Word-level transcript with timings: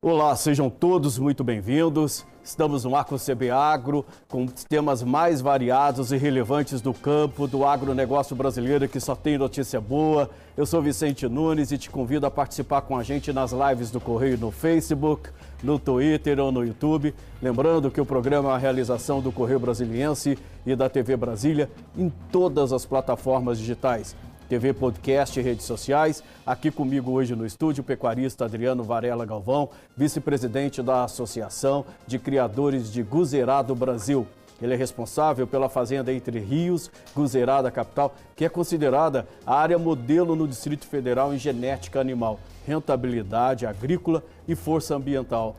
Olá, 0.00 0.36
sejam 0.36 0.70
todos 0.70 1.18
muito 1.18 1.42
bem-vindos. 1.42 2.24
Estamos 2.44 2.84
no 2.84 2.94
Arco 2.94 3.16
CB 3.18 3.50
Agro 3.50 4.06
com 4.28 4.46
temas 4.46 5.02
mais 5.02 5.40
variados 5.40 6.12
e 6.12 6.16
relevantes 6.16 6.80
do 6.80 6.94
campo 6.94 7.48
do 7.48 7.64
agronegócio 7.66 8.36
brasileiro 8.36 8.88
que 8.88 9.00
só 9.00 9.16
tem 9.16 9.36
notícia 9.36 9.80
boa. 9.80 10.30
Eu 10.56 10.64
sou 10.64 10.80
Vicente 10.80 11.26
Nunes 11.26 11.72
e 11.72 11.78
te 11.78 11.90
convido 11.90 12.26
a 12.26 12.30
participar 12.30 12.82
com 12.82 12.96
a 12.96 13.02
gente 13.02 13.32
nas 13.32 13.50
lives 13.50 13.90
do 13.90 14.00
Correio 14.00 14.38
no 14.38 14.52
Facebook, 14.52 15.30
no 15.64 15.80
Twitter 15.80 16.38
ou 16.38 16.52
no 16.52 16.64
YouTube. 16.64 17.12
Lembrando 17.42 17.90
que 17.90 18.00
o 18.00 18.06
programa 18.06 18.50
é 18.50 18.52
uma 18.52 18.58
realização 18.58 19.20
do 19.20 19.32
Correio 19.32 19.58
Brasiliense 19.58 20.38
e 20.64 20.76
da 20.76 20.88
TV 20.88 21.16
Brasília 21.16 21.68
em 21.96 22.08
todas 22.30 22.72
as 22.72 22.86
plataformas 22.86 23.58
digitais. 23.58 24.14
TV, 24.48 24.72
podcast 24.72 25.38
e 25.38 25.42
redes 25.42 25.66
sociais. 25.66 26.24
Aqui 26.46 26.70
comigo 26.70 27.12
hoje 27.12 27.36
no 27.36 27.44
estúdio, 27.44 27.82
o 27.82 27.84
pecuarista 27.84 28.46
Adriano 28.46 28.82
Varela 28.82 29.26
Galvão, 29.26 29.68
vice-presidente 29.94 30.82
da 30.82 31.04
Associação 31.04 31.84
de 32.06 32.18
Criadores 32.18 32.90
de 32.90 33.02
Guzerá 33.02 33.60
do 33.60 33.74
Brasil. 33.74 34.26
Ele 34.60 34.72
é 34.72 34.76
responsável 34.76 35.46
pela 35.46 35.68
fazenda 35.68 36.12
Entre 36.12 36.40
Rios, 36.40 36.90
Guzerá 37.14 37.60
da 37.60 37.70
capital, 37.70 38.14
que 38.34 38.44
é 38.44 38.48
considerada 38.48 39.28
a 39.46 39.54
área 39.54 39.78
modelo 39.78 40.34
no 40.34 40.48
Distrito 40.48 40.86
Federal 40.86 41.32
em 41.32 41.38
genética 41.38 42.00
animal, 42.00 42.40
rentabilidade 42.66 43.66
agrícola 43.66 44.24
e 44.48 44.56
força 44.56 44.96
ambiental. 44.96 45.56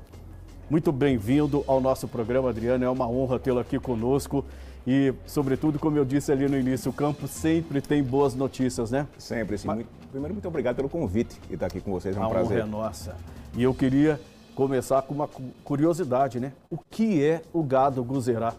Muito 0.70 0.92
bem-vindo 0.92 1.64
ao 1.66 1.80
nosso 1.80 2.08
programa, 2.08 2.50
Adriano. 2.50 2.84
É 2.84 2.90
uma 2.90 3.08
honra 3.08 3.40
tê-lo 3.40 3.60
aqui 3.60 3.80
conosco. 3.80 4.44
E, 4.88 5.14
sobretudo, 5.26 5.78
como 5.78 5.98
eu 5.98 6.06
disse 6.06 6.32
ali 6.32 6.48
no 6.48 6.58
início, 6.58 6.90
o 6.90 6.94
campo 6.94 7.28
sempre 7.28 7.82
tem 7.82 8.02
boas 8.04 8.34
notícias, 8.34 8.92
né? 8.92 9.08
Sempre, 9.18 9.58
sim. 9.58 9.68
Mas... 9.68 9.86
Primeiro, 10.10 10.34
muito 10.34 10.48
obrigado 10.48 10.78
pelo 10.78 10.90
convite 10.90 11.40
e 11.50 11.54
estar 11.54 11.68
aqui 11.68 11.80
com 11.80 11.92
vocês. 11.92 12.18
É 12.18 12.20
um 12.20 12.24
A 12.24 12.30
prazer. 12.30 12.58
honra 12.58 12.62
é 12.62 12.66
nossa. 12.66 13.16
E 13.56 13.62
eu 13.62 13.74
queria 13.74 14.20
começar 14.56 15.02
com 15.04 15.14
uma 15.14 15.30
curiosidade, 15.64 16.40
né? 16.40 16.52
O 16.70 16.78
que 16.78 17.24
é 17.24 17.42
o 17.54 17.62
gado 17.62 18.04
guzerá? 18.04 18.54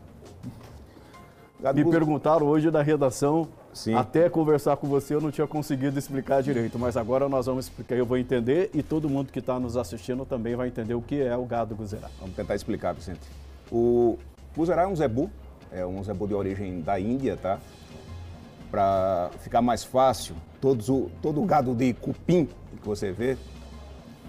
Gado 1.61 1.77
Me 1.77 1.91
perguntaram 1.91 2.47
hoje 2.47 2.71
na 2.71 2.81
redação, 2.81 3.49
Sim. 3.73 3.95
até 3.95 4.31
conversar 4.31 4.77
com 4.79 4.87
você 4.87 5.15
eu 5.15 5.21
não 5.21 5.31
tinha 5.31 5.47
conseguido 5.47 5.99
explicar 5.99 6.43
direito, 6.43 6.79
mas 6.79 6.97
agora 6.97 7.29
nós 7.29 7.47
vamos 7.47 7.67
explicar, 7.67 7.97
eu 7.97 8.07
vou 8.07 8.17
entender 8.17 8.71
e 8.73 8.83
todo 8.83 9.11
mundo 9.11 9.31
que 9.31 9.41
está 9.41 9.61
nos 9.61 9.77
assistindo 9.77 10.25
também 10.25 10.57
vai 10.57 10.69
entender 10.69 10.95
o 10.95 11.03
que 11.03 11.21
é 11.21 11.37
o 11.37 11.45
gado 11.45 11.75
guzerá. 11.75 12.09
Vamos 12.19 12.35
tentar 12.35 12.55
explicar, 12.55 12.95
Vicente. 12.95 13.21
O 13.71 14.19
guzerá 14.57 14.83
é 14.83 14.87
um 14.87 14.97
zebu, 14.97 15.31
é 15.73 15.85
um 15.85 16.03
zebu 16.03 16.27
de 16.27 16.35
origem 16.35 16.81
da 16.81 16.99
Índia, 16.99 17.37
tá? 17.37 17.59
Para 18.71 19.31
ficar 19.41 19.61
mais 19.63 19.83
fácil, 19.83 20.35
todos 20.61 20.89
o, 20.89 21.11
todo 21.21 21.43
o 21.43 21.45
gado 21.45 21.75
de 21.75 21.93
cupim 21.95 22.49
que 22.81 22.87
você 22.87 23.13
vê 23.13 23.37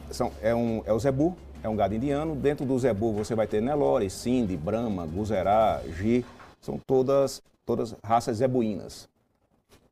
são, 0.09 0.31
é, 0.41 0.53
um, 0.53 0.81
é 0.85 0.93
o 0.93 0.99
zebu, 0.99 1.35
é 1.63 1.69
um 1.69 1.75
gado 1.75 1.95
indiano. 1.95 2.35
Dentro 2.35 2.65
do 2.65 2.77
zebu 2.77 3.13
você 3.13 3.35
vai 3.35 3.47
ter 3.47 3.61
Nelore, 3.61 4.09
Sindhi, 4.09 4.57
Brahma, 4.57 5.05
Guzerá, 5.05 5.81
Gi, 5.97 6.25
são 6.59 6.79
todas, 6.85 7.41
todas 7.65 7.95
raças 8.03 8.37
zebuínas. 8.37 9.07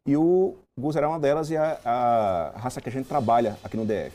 E 0.06 0.18
o 0.18 0.56
Guzerá 0.78 1.06
é 1.06 1.10
uma 1.10 1.20
delas 1.20 1.50
e 1.50 1.56
é 1.56 1.60
a, 1.60 2.52
a 2.56 2.60
raça 2.60 2.82
que 2.82 2.90
a 2.90 2.92
gente 2.92 3.08
trabalha 3.08 3.58
aqui 3.64 3.78
no 3.78 3.86
DF. 3.86 4.12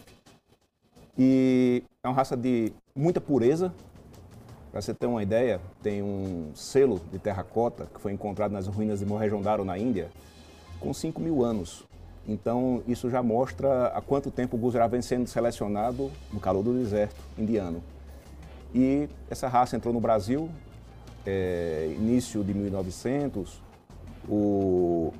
E 1.16 1.82
é 2.02 2.08
uma 2.08 2.14
raça 2.14 2.36
de 2.36 2.72
muita 2.94 3.20
pureza, 3.20 3.72
para 4.74 4.82
você 4.82 4.92
ter 4.92 5.06
uma 5.06 5.22
ideia, 5.22 5.60
tem 5.84 6.02
um 6.02 6.50
selo 6.52 7.00
de 7.12 7.18
terracota 7.20 7.86
que 7.94 8.00
foi 8.00 8.12
encontrado 8.12 8.50
nas 8.50 8.66
ruínas 8.66 8.98
de 8.98 9.06
Mohenjo-Daro, 9.06 9.64
na 9.64 9.78
Índia, 9.78 10.10
com 10.80 10.92
5 10.92 11.22
mil 11.22 11.44
anos. 11.44 11.84
Então, 12.26 12.82
isso 12.84 13.08
já 13.08 13.22
mostra 13.22 13.86
há 13.94 14.00
quanto 14.00 14.32
tempo 14.32 14.56
o 14.56 14.58
Gujarat 14.58 14.90
vem 14.90 15.00
sendo 15.00 15.28
selecionado 15.28 16.10
no 16.32 16.40
calor 16.40 16.64
do 16.64 16.74
deserto 16.74 17.14
indiano. 17.38 17.84
E 18.74 19.08
essa 19.30 19.46
raça 19.46 19.76
entrou 19.76 19.94
no 19.94 20.00
Brasil, 20.00 20.50
é, 21.24 21.94
início 21.96 22.42
de 22.42 22.52
1900, 22.52 23.62
o, 24.28 25.12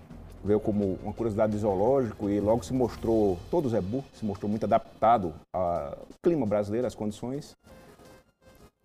veio 0.45 0.59
como 0.59 0.99
uma 1.01 1.13
curiosidade 1.13 1.57
zoológico 1.57 2.29
e 2.29 2.41
logo 2.41 2.65
se 2.65 2.73
mostrou, 2.73 3.39
todo 3.53 3.67
o 3.67 3.71
zebu 3.71 4.03
se 4.15 4.25
mostrou 4.25 4.51
muito 4.51 4.65
adaptado 4.65 5.33
ao 5.53 5.97
clima 6.21 6.45
brasileiro, 6.45 6.89
às 6.89 6.95
condições. 6.97 7.57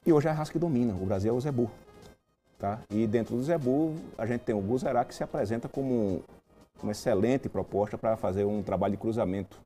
E 0.06 0.14
hoje 0.14 0.28
é 0.28 0.32
a 0.32 0.34
raça 0.34 0.52
que 0.52 0.60
domina. 0.60 0.94
O 0.94 1.06
Brasil 1.06 1.34
é 1.34 1.38
o 1.38 1.40
Zebu. 1.40 1.70
Tá? 2.58 2.80
E 2.90 3.08
dentro 3.08 3.36
do 3.36 3.44
Zebu, 3.44 3.96
a 4.18 4.26
gente 4.26 4.42
tem 4.42 4.56
o 4.56 4.62
Guzerá, 4.62 5.06
que 5.06 5.16
se 5.16 5.24
apresenta 5.24 5.70
como 5.70 6.24
uma 6.82 6.92
excelente 6.92 7.48
proposta 7.48 7.98
para 7.98 8.18
fazer 8.18 8.46
um 8.46 8.62
trabalho 8.62 8.92
de 8.92 8.98
cruzamento 8.98 9.58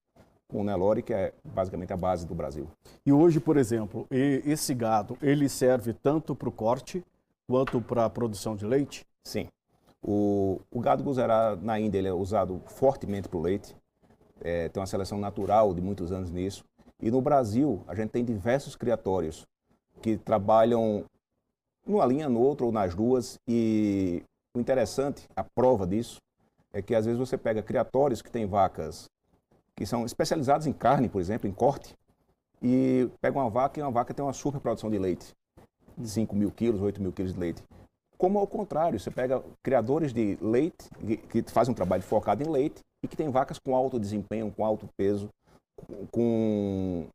com 0.48 0.62
o 0.62 0.64
Nelore, 0.64 1.02
que 1.02 1.14
é 1.14 1.34
basicamente 1.44 1.92
a 1.92 1.98
base 1.98 2.26
do 2.26 2.36
Brasil. 2.36 2.68
E 3.06 3.12
hoje, 3.12 3.40
por 3.40 3.58
exemplo, 3.58 4.06
esse 4.12 4.74
gado, 4.74 5.18
ele 5.22 5.50
serve 5.50 5.94
tanto 5.94 6.36
para 6.36 6.50
o 6.50 6.52
corte 6.52 7.04
quanto 7.48 7.82
para 7.82 8.06
a 8.06 8.10
produção 8.10 8.56
de 8.56 8.66
leite? 8.66 9.06
Sim. 9.24 9.48
O, 10.02 10.60
o 10.70 10.80
gado 10.80 11.04
Guzerá 11.04 11.56
na 11.56 11.80
Índia 11.80 11.98
ele 11.98 12.08
é 12.08 12.14
usado 12.14 12.62
fortemente 12.66 13.28
para 13.28 13.38
o 13.38 13.42
leite. 13.42 13.76
É, 14.42 14.70
tem 14.70 14.82
uma 14.82 14.88
seleção 14.88 15.18
natural 15.18 15.74
de 15.74 15.82
muitos 15.82 16.12
anos 16.12 16.30
nisso. 16.30 16.64
E 17.02 17.10
no 17.10 17.22
Brasil, 17.22 17.82
a 17.88 17.96
gente 17.96 18.10
tem 18.10 18.24
diversos 18.24 18.76
criatórios 18.76 19.48
que 20.04 20.18
trabalham 20.18 21.06
numa 21.88 22.06
linha, 22.06 22.28
no 22.28 22.42
outro 22.42 22.66
ou 22.66 22.72
nas 22.72 22.94
duas. 22.94 23.40
E 23.48 24.22
o 24.56 24.60
interessante, 24.60 25.26
a 25.34 25.44
prova 25.44 25.88
disso, 25.88 26.18
é 26.74 26.82
que 26.82 26.94
às 26.94 27.06
vezes 27.06 27.18
você 27.18 27.38
pega 27.38 27.64
criatórios 27.64 28.22
que 28.22 28.30
têm 28.30 28.46
vacas 28.46 29.06
que 29.76 29.86
são 29.86 30.06
especializadas 30.06 30.68
em 30.68 30.74
carne, 30.74 31.10
por 31.10 31.20
exemplo, 31.20 31.48
em 31.48 31.52
corte, 31.52 31.96
e 32.62 33.10
pega 33.22 33.40
uma 33.40 33.50
vaca 33.50 33.80
e 33.80 33.84
uma 33.84 33.90
vaca 33.90 34.14
tem 34.14 34.24
uma 34.24 34.34
super 34.34 34.60
produção 34.60 34.92
de 34.92 35.00
leite, 35.00 35.34
5 36.04 36.36
mil 36.36 36.52
quilos, 36.52 36.82
8 36.82 37.02
mil 37.02 37.12
quilos 37.12 37.34
de 37.34 37.40
leite. 37.40 37.64
Como 38.18 38.38
ao 38.38 38.46
contrário, 38.46 39.00
você 39.00 39.10
pega 39.10 39.44
criadores 39.64 40.14
de 40.14 40.38
leite, 40.40 40.90
que, 41.00 41.42
que 41.42 41.52
fazem 41.52 41.72
um 41.72 41.76
trabalho 41.76 42.04
focado 42.04 42.44
em 42.44 42.50
leite, 42.50 42.82
e 43.04 43.08
que 43.08 43.18
tem 43.18 43.30
vacas 43.30 43.58
com 43.58 43.76
alto 43.76 44.00
desempenho, 44.00 44.52
com 44.52 44.64
alto 44.64 44.88
peso, 44.96 45.28
com 46.12 47.08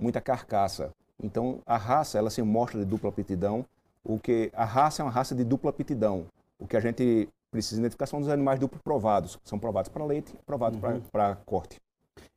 muita 0.00 0.20
carcaça. 0.20 0.90
Então, 1.22 1.60
a 1.66 1.76
raça, 1.76 2.18
ela 2.18 2.30
se 2.30 2.42
mostra 2.42 2.78
de 2.78 2.84
dupla 2.84 3.10
aptidão, 3.10 3.64
o 4.04 4.18
que 4.18 4.50
a 4.54 4.64
raça 4.64 5.02
é 5.02 5.04
uma 5.04 5.10
raça 5.10 5.34
de 5.34 5.44
dupla 5.44 5.70
aptidão. 5.70 6.26
O 6.58 6.66
que 6.66 6.76
a 6.76 6.80
gente 6.80 7.28
precisa 7.50 7.80
identificar 7.80 8.06
são 8.06 8.20
os 8.20 8.28
animais 8.28 8.58
duplo 8.58 8.78
provados, 8.82 9.38
são 9.44 9.58
provados 9.58 9.88
para 9.88 10.04
leite 10.04 10.32
e 10.34 10.44
provados 10.44 10.80
uhum. 10.82 11.00
para 11.10 11.36
corte. 11.36 11.80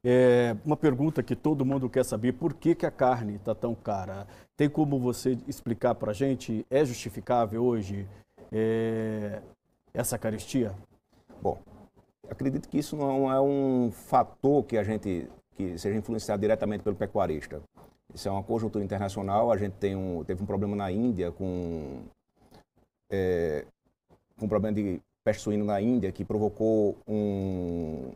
É 0.04 0.56
uma 0.66 0.78
pergunta 0.78 1.22
que 1.22 1.36
todo 1.36 1.66
mundo 1.66 1.90
quer 1.90 2.06
saber, 2.06 2.34
por 2.34 2.54
que, 2.54 2.74
que 2.74 2.86
a 2.86 2.92
carne 2.92 3.36
está 3.36 3.54
tão 3.54 3.76
cara? 3.76 4.26
Tem 4.56 4.70
como 4.70 4.98
você 4.98 5.38
explicar 5.48 5.96
para 5.96 6.12
a 6.12 6.14
gente, 6.14 6.66
é 6.70 6.86
justificável 6.86 7.64
hoje 7.64 8.08
é, 8.52 9.42
essa 9.94 10.18
carestia? 10.18 10.74
Bom, 11.42 11.58
acredito 12.30 12.70
que 12.70 12.78
isso 12.78 12.96
não 12.96 13.32
é 13.32 13.42
um 13.42 13.92
fator 13.92 14.64
que 14.64 14.78
a 14.78 14.84
gente, 14.84 15.30
que 15.56 15.78
seja 15.78 15.98
influenciado 15.98 16.40
diretamente 16.42 16.84
pelo 16.84 16.96
pecuarista. 16.96 17.62
Isso 18.14 18.28
é 18.28 18.32
uma 18.32 18.44
conjuntura 18.44 18.84
internacional. 18.84 19.52
A 19.52 19.58
gente 19.58 19.74
tem 19.74 19.96
um, 19.96 20.24
teve 20.24 20.42
um 20.42 20.46
problema 20.46 20.76
na 20.76 20.92
Índia 20.92 21.32
com, 21.32 22.02
é, 23.10 23.66
com 24.38 24.46
um 24.46 24.50
problema 24.50 24.76
de 24.76 25.02
peste 25.24 25.44
suína 25.44 25.64
na 25.64 25.82
Índia 25.82 26.12
que 26.12 26.26
provocou 26.26 26.98
um, 27.08 28.12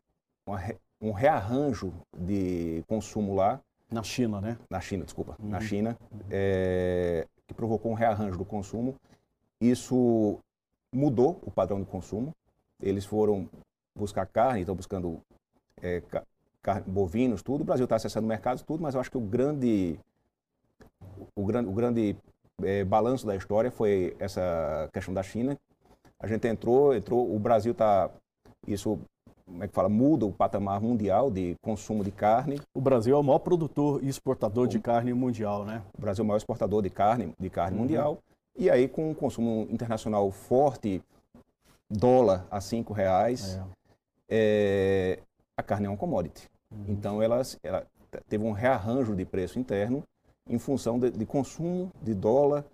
uma, 0.47 0.59
um 1.01 1.11
rearranjo 1.11 1.93
de 2.17 2.83
consumo 2.87 3.35
lá. 3.35 3.59
Na 3.91 4.01
China, 4.01 4.41
né? 4.41 4.57
Na 4.69 4.81
China, 4.81 5.05
desculpa. 5.05 5.35
Uhum. 5.39 5.49
Na 5.49 5.59
China, 5.61 5.97
é, 6.31 7.27
que 7.45 7.53
provocou 7.53 7.91
um 7.91 7.95
rearranjo 7.95 8.37
do 8.37 8.45
consumo. 8.45 8.95
Isso 9.61 10.39
mudou 10.91 11.39
o 11.43 11.51
padrão 11.51 11.79
de 11.79 11.85
consumo. 11.85 12.33
Eles 12.81 13.05
foram 13.05 13.47
buscar 13.95 14.25
carne, 14.25 14.61
estão 14.61 14.75
buscando 14.75 15.21
é, 15.81 16.01
bovinos, 16.86 17.42
tudo. 17.42 17.62
O 17.62 17.65
Brasil 17.65 17.83
está 17.83 17.95
acessando 17.95 18.25
o 18.25 18.30
mercado, 18.30 18.63
tudo, 18.63 18.81
mas 18.81 18.95
eu 18.95 19.01
acho 19.01 19.12
que 19.12 19.18
o 19.18 19.21
grande, 19.21 20.00
o 21.36 21.45
grande, 21.45 21.69
o 21.69 21.74
grande 21.74 22.15
é, 22.62 22.83
balanço 22.83 23.25
da 23.25 23.36
história 23.36 23.71
foi 23.71 24.15
essa 24.19 24.89
questão 24.94 25.13
da 25.13 25.24
China. 25.24 25.57
A 26.19 26.27
gente 26.27 26.48
entrou, 26.48 26.95
entrou, 26.95 27.33
o 27.33 27.38
Brasil 27.38 27.74
está, 27.74 28.10
isso 28.68 29.00
como 29.45 29.63
é 29.63 29.68
que 29.68 29.74
fala, 29.74 29.89
muda 29.89 30.25
o 30.25 30.31
patamar 30.31 30.81
mundial 30.81 31.30
de 31.30 31.56
consumo 31.62 32.04
de 32.04 32.12
carne. 32.12 32.62
O 32.74 32.81
Brasil 32.81 33.16
é 33.16 33.19
o 33.19 33.24
maior 33.24 33.39
produtor 33.39 34.04
e 34.04 34.07
exportador 34.07 34.66
o, 34.66 34.68
de 34.68 34.80
carne 34.80 35.13
mundial, 35.13 35.66
né? 35.66 35.83
O 35.98 36.01
Brasil 36.01 36.21
é 36.21 36.25
o 36.25 36.27
maior 36.27 36.38
exportador 36.38 36.81
de 36.81 36.89
carne, 36.89 37.33
de 37.38 37.50
carne 37.50 37.75
uhum. 37.75 37.83
mundial. 37.83 38.19
E 38.57 38.69
aí, 38.69 38.88
com 38.88 39.12
o 39.12 39.16
consumo 39.16 39.68
internacional 39.69 40.30
forte, 40.31 41.01
dólar 41.89 42.48
a 42.50 42.62
cinco 42.62 42.94
reais, 42.94 43.57
é. 43.57 43.63
É, 44.30 45.19
a 45.57 45.63
carne 45.63 45.88
é 45.88 45.89
um 45.89 45.98
commodity. 45.98 46.50
Uhum. 46.73 46.85
Então, 46.87 47.21
ela, 47.21 47.41
ela 47.63 47.85
teve 48.27 48.43
um 48.43 48.51
rearranjo 48.51 49.15
de 49.15 49.25
preço 49.25 49.59
interno 49.59 50.03
em 50.49 50.57
função 50.57 50.99
de, 50.99 51.11
de, 51.11 51.25
consumo 51.25 51.91
de 52.01 52.13
dólar 52.13 52.65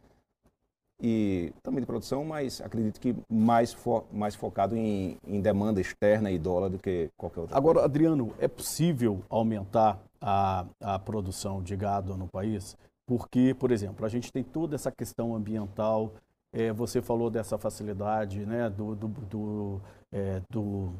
e 1.02 1.54
também 1.64 1.80
de 1.80 1.86
produção, 1.86 2.26
mas 2.26 2.60
acredito 2.60 3.00
que 3.00 3.16
mais, 3.30 3.72
fo, 3.72 4.04
mais 4.12 4.36
focado 4.36 4.76
em, 4.76 5.18
em, 5.26 5.40
demanda 5.40 5.80
externa 5.80 6.30
e 6.32 6.38
dólar 6.38 6.70
do 6.70 6.80
que 6.80 7.10
qualquer 7.16 7.42
outra 7.42 7.56
Agora, 7.56 7.76
coisa. 7.76 7.86
Adriano, 7.86 8.34
é 8.40 8.48
possível 8.48 9.22
aumentar 9.30 10.00
a, 10.20 10.66
a 10.82 11.00
produção 11.00 11.62
de 11.64 11.76
gado 11.76 12.18
no 12.18 12.28
país? 12.28 12.76
Porque, 13.08 13.56
por 13.58 13.72
exemplo, 13.72 14.06
a 14.06 14.10
gente 14.10 14.32
tem 14.32 14.44
toda 14.44 14.76
essa 14.76 14.92
questão 14.92 15.34
ambiental, 15.36 16.14
é, 16.54 16.74
você 16.74 17.02
falou 17.02 17.30
dessa 17.30 17.58
facilidade 17.58 18.46
né, 18.46 18.70
do, 18.70 18.96
do, 18.96 19.08
do, 19.08 19.82
é, 20.12 20.42
do 20.50 20.92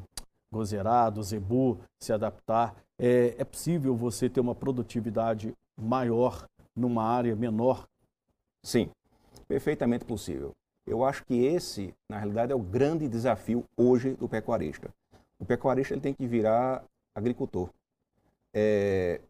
gozerá, 0.52 1.08
do 1.10 1.22
zebu 1.22 1.78
se 2.00 2.12
adaptar. 2.12 2.74
É, 2.98 3.34
é 3.38 3.44
possível 3.44 3.96
você 3.96 4.28
ter 4.28 4.40
uma 4.40 4.54
produtividade 4.54 5.54
maior 5.80 6.46
numa 6.76 7.04
área 7.04 7.34
menor? 7.34 7.86
Sim, 8.64 8.90
perfeitamente 9.48 10.04
possível. 10.04 10.52
Eu 10.86 11.04
acho 11.04 11.24
que 11.24 11.34
esse, 11.34 11.94
na 12.10 12.18
realidade, 12.18 12.52
é 12.52 12.54
o 12.54 12.60
grande 12.60 13.08
desafio 13.08 13.64
hoje 13.76 14.14
do 14.14 14.28
pecuarista. 14.28 14.90
O 15.38 15.44
pecuarista 15.44 15.94
ele 15.94 16.00
tem 16.00 16.14
que 16.14 16.26
virar 16.26 16.84
agricultor. 17.14 17.70
É, 18.54 19.20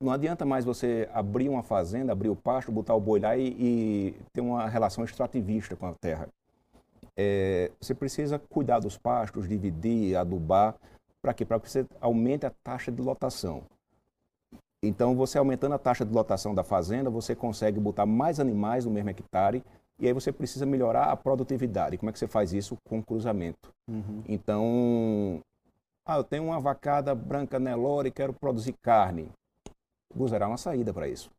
não 0.00 0.10
adianta 0.10 0.44
mais 0.44 0.64
você 0.64 1.08
abrir 1.12 1.48
uma 1.48 1.62
fazenda, 1.62 2.12
abrir 2.12 2.28
o 2.28 2.36
pasto, 2.36 2.72
botar 2.72 2.94
o 2.94 3.00
boi 3.00 3.20
lá 3.20 3.36
e, 3.36 3.54
e 3.58 4.16
ter 4.32 4.40
uma 4.40 4.68
relação 4.68 5.04
extrativista 5.04 5.76
com 5.76 5.86
a 5.86 5.94
terra. 5.94 6.28
É, 7.16 7.70
você 7.80 7.94
precisa 7.94 8.38
cuidar 8.38 8.80
dos 8.80 8.96
pastos, 8.96 9.48
dividir, 9.48 10.16
adubar, 10.16 10.74
para 11.20 11.34
quê? 11.34 11.44
Para 11.44 11.60
que 11.60 11.70
você 11.70 11.86
aumente 12.00 12.46
a 12.46 12.50
taxa 12.64 12.90
de 12.90 13.00
lotação. 13.00 13.62
Então, 14.82 15.14
você 15.14 15.38
aumentando 15.38 15.74
a 15.74 15.78
taxa 15.78 16.04
de 16.04 16.12
lotação 16.12 16.54
da 16.54 16.64
fazenda, 16.64 17.08
você 17.08 17.36
consegue 17.36 17.78
botar 17.78 18.04
mais 18.04 18.40
animais 18.40 18.84
no 18.84 18.90
mesmo 18.90 19.10
hectare 19.10 19.62
e 20.00 20.06
aí 20.08 20.12
você 20.12 20.32
precisa 20.32 20.66
melhorar 20.66 21.04
a 21.04 21.16
produtividade. 21.16 21.96
Como 21.96 22.10
é 22.10 22.12
que 22.12 22.18
você 22.18 22.26
faz 22.26 22.52
isso? 22.52 22.76
Com 22.88 23.00
cruzamento. 23.00 23.72
Uhum. 23.88 24.24
Então, 24.28 25.40
ah, 26.04 26.16
eu 26.16 26.24
tenho 26.24 26.44
uma 26.44 26.58
vacada 26.58 27.14
branca 27.14 27.60
Nelore 27.60 28.08
e 28.08 28.12
quero 28.12 28.32
produzir 28.32 28.74
carne. 28.82 29.30
Guzerá 30.12 30.46
é 30.46 30.48
uma 30.48 30.56
saída 30.56 30.92
para 30.92 31.06
isso. 31.06 31.30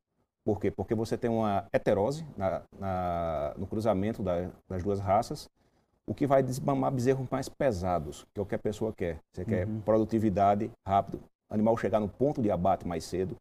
Por 0.46 0.60
quê? 0.60 0.72
Porque 0.72 0.96
você 0.96 1.18
tem 1.18 1.30
uma 1.30 1.68
heterose 1.74 2.26
na, 2.38 2.62
na, 2.80 3.54
no 3.58 3.68
cruzamento 3.68 4.24
da, 4.24 4.50
das 4.70 4.82
duas 4.82 5.00
raças, 5.00 5.50
o 6.08 6.14
que 6.14 6.28
vai 6.28 6.44
desmamar 6.44 6.92
bezerros 6.92 7.28
mais 7.30 7.48
pesados, 7.48 8.26
que 8.34 8.40
é 8.40 8.44
o 8.44 8.46
que 8.46 8.56
a 8.56 8.60
pessoa 8.60 8.94
quer. 8.94 9.20
Você 9.32 9.42
uhum. 9.42 9.48
quer 9.48 9.68
produtividade 9.86 10.72
rápido, 10.86 11.20
animal 11.50 11.78
chegar 11.78 12.00
no 12.00 12.10
ponto 12.10 12.42
de 12.42 12.52
abate 12.52 12.88
mais 12.88 13.04
cedo. 13.04 13.36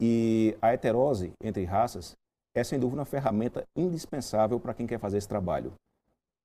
E 0.00 0.56
a 0.60 0.72
heterose 0.72 1.32
entre 1.42 1.64
raças 1.64 2.16
é, 2.56 2.64
sem 2.64 2.78
dúvida, 2.78 3.00
uma 3.00 3.04
ferramenta 3.04 3.66
indispensável 3.76 4.58
para 4.58 4.72
quem 4.72 4.86
quer 4.86 4.98
fazer 4.98 5.18
esse 5.18 5.28
trabalho. 5.28 5.74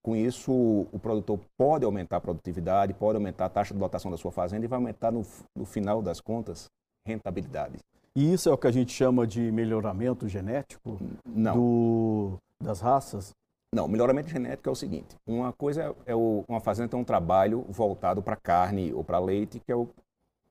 Com 0.04 0.14
isso, 0.14 0.52
o 0.92 1.00
produtor 1.00 1.40
pode 1.58 1.86
aumentar 1.86 2.18
a 2.18 2.22
produtividade, 2.22 2.94
pode 2.94 3.16
aumentar 3.16 3.46
a 3.46 3.50
taxa 3.50 3.74
de 3.74 3.80
lotação 3.80 4.12
da 4.12 4.18
sua 4.18 4.32
fazenda 4.32 4.66
e 4.66 4.68
vai 4.68 4.78
aumentar, 4.78 5.10
no, 5.10 5.26
no 5.56 5.64
final 5.64 6.02
das 6.02 6.20
contas, 6.20 6.70
rentabilidade. 7.06 7.78
E 8.14 8.34
isso 8.34 8.50
é 8.50 8.52
o 8.52 8.58
que 8.58 8.68
a 8.68 8.72
gente 8.72 8.92
chama 8.92 9.26
de 9.26 9.52
melhoramento 9.54 10.28
genético 10.28 11.00
Não. 11.26 11.54
Do, 11.54 12.38
das 12.62 12.82
raças? 12.82 13.34
Não, 13.74 13.88
melhoramento 13.88 14.30
genético 14.30 14.68
é 14.68 14.72
o 14.72 14.76
seguinte: 14.76 15.16
uma 15.26 15.54
coisa 15.54 15.96
é 16.06 16.14
o, 16.14 16.44
uma 16.48 16.60
fazenda 16.60 16.90
tem 16.90 17.00
um 17.00 17.06
trabalho 17.06 17.66
voltado 17.70 18.22
para 18.22 18.36
carne 18.36 18.94
ou 18.94 19.04
para 19.04 19.18
leite, 19.20 19.60
que 19.60 19.72
é 19.72 19.76
o. 19.76 19.88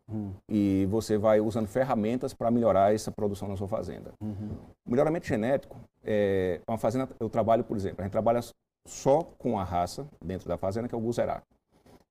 Hum. 0.08 0.32
E 0.49 0.87
você 0.90 1.19
vai 1.19 1.40
usando 1.40 1.69
ferramentas 1.69 2.32
para 2.32 2.50
melhorar 2.50 2.94
essa 2.94 3.12
produção 3.12 3.46
na 3.46 3.56
sua 3.56 3.69
fazenda. 3.69 4.12
Uhum. 4.20 4.56
Melhoramento 4.87 5.26
genético 5.26 5.76
é 6.02 6.61
uma 6.67 6.78
fazenda. 6.78 7.08
Eu 7.20 7.28
trabalho, 7.28 7.62
por 7.62 7.76
exemplo, 7.76 8.00
a 8.00 8.05
gente 8.05 8.12
trabalha 8.12 8.40
só 8.87 9.23
com 9.38 9.58
a 9.58 9.64
raça 9.64 10.08
dentro 10.20 10.49
da 10.49 10.56
fazenda, 10.56 10.88
que 10.88 10.94
é 10.94 10.99
o 10.99 11.00
Guzerá. 11.00 11.43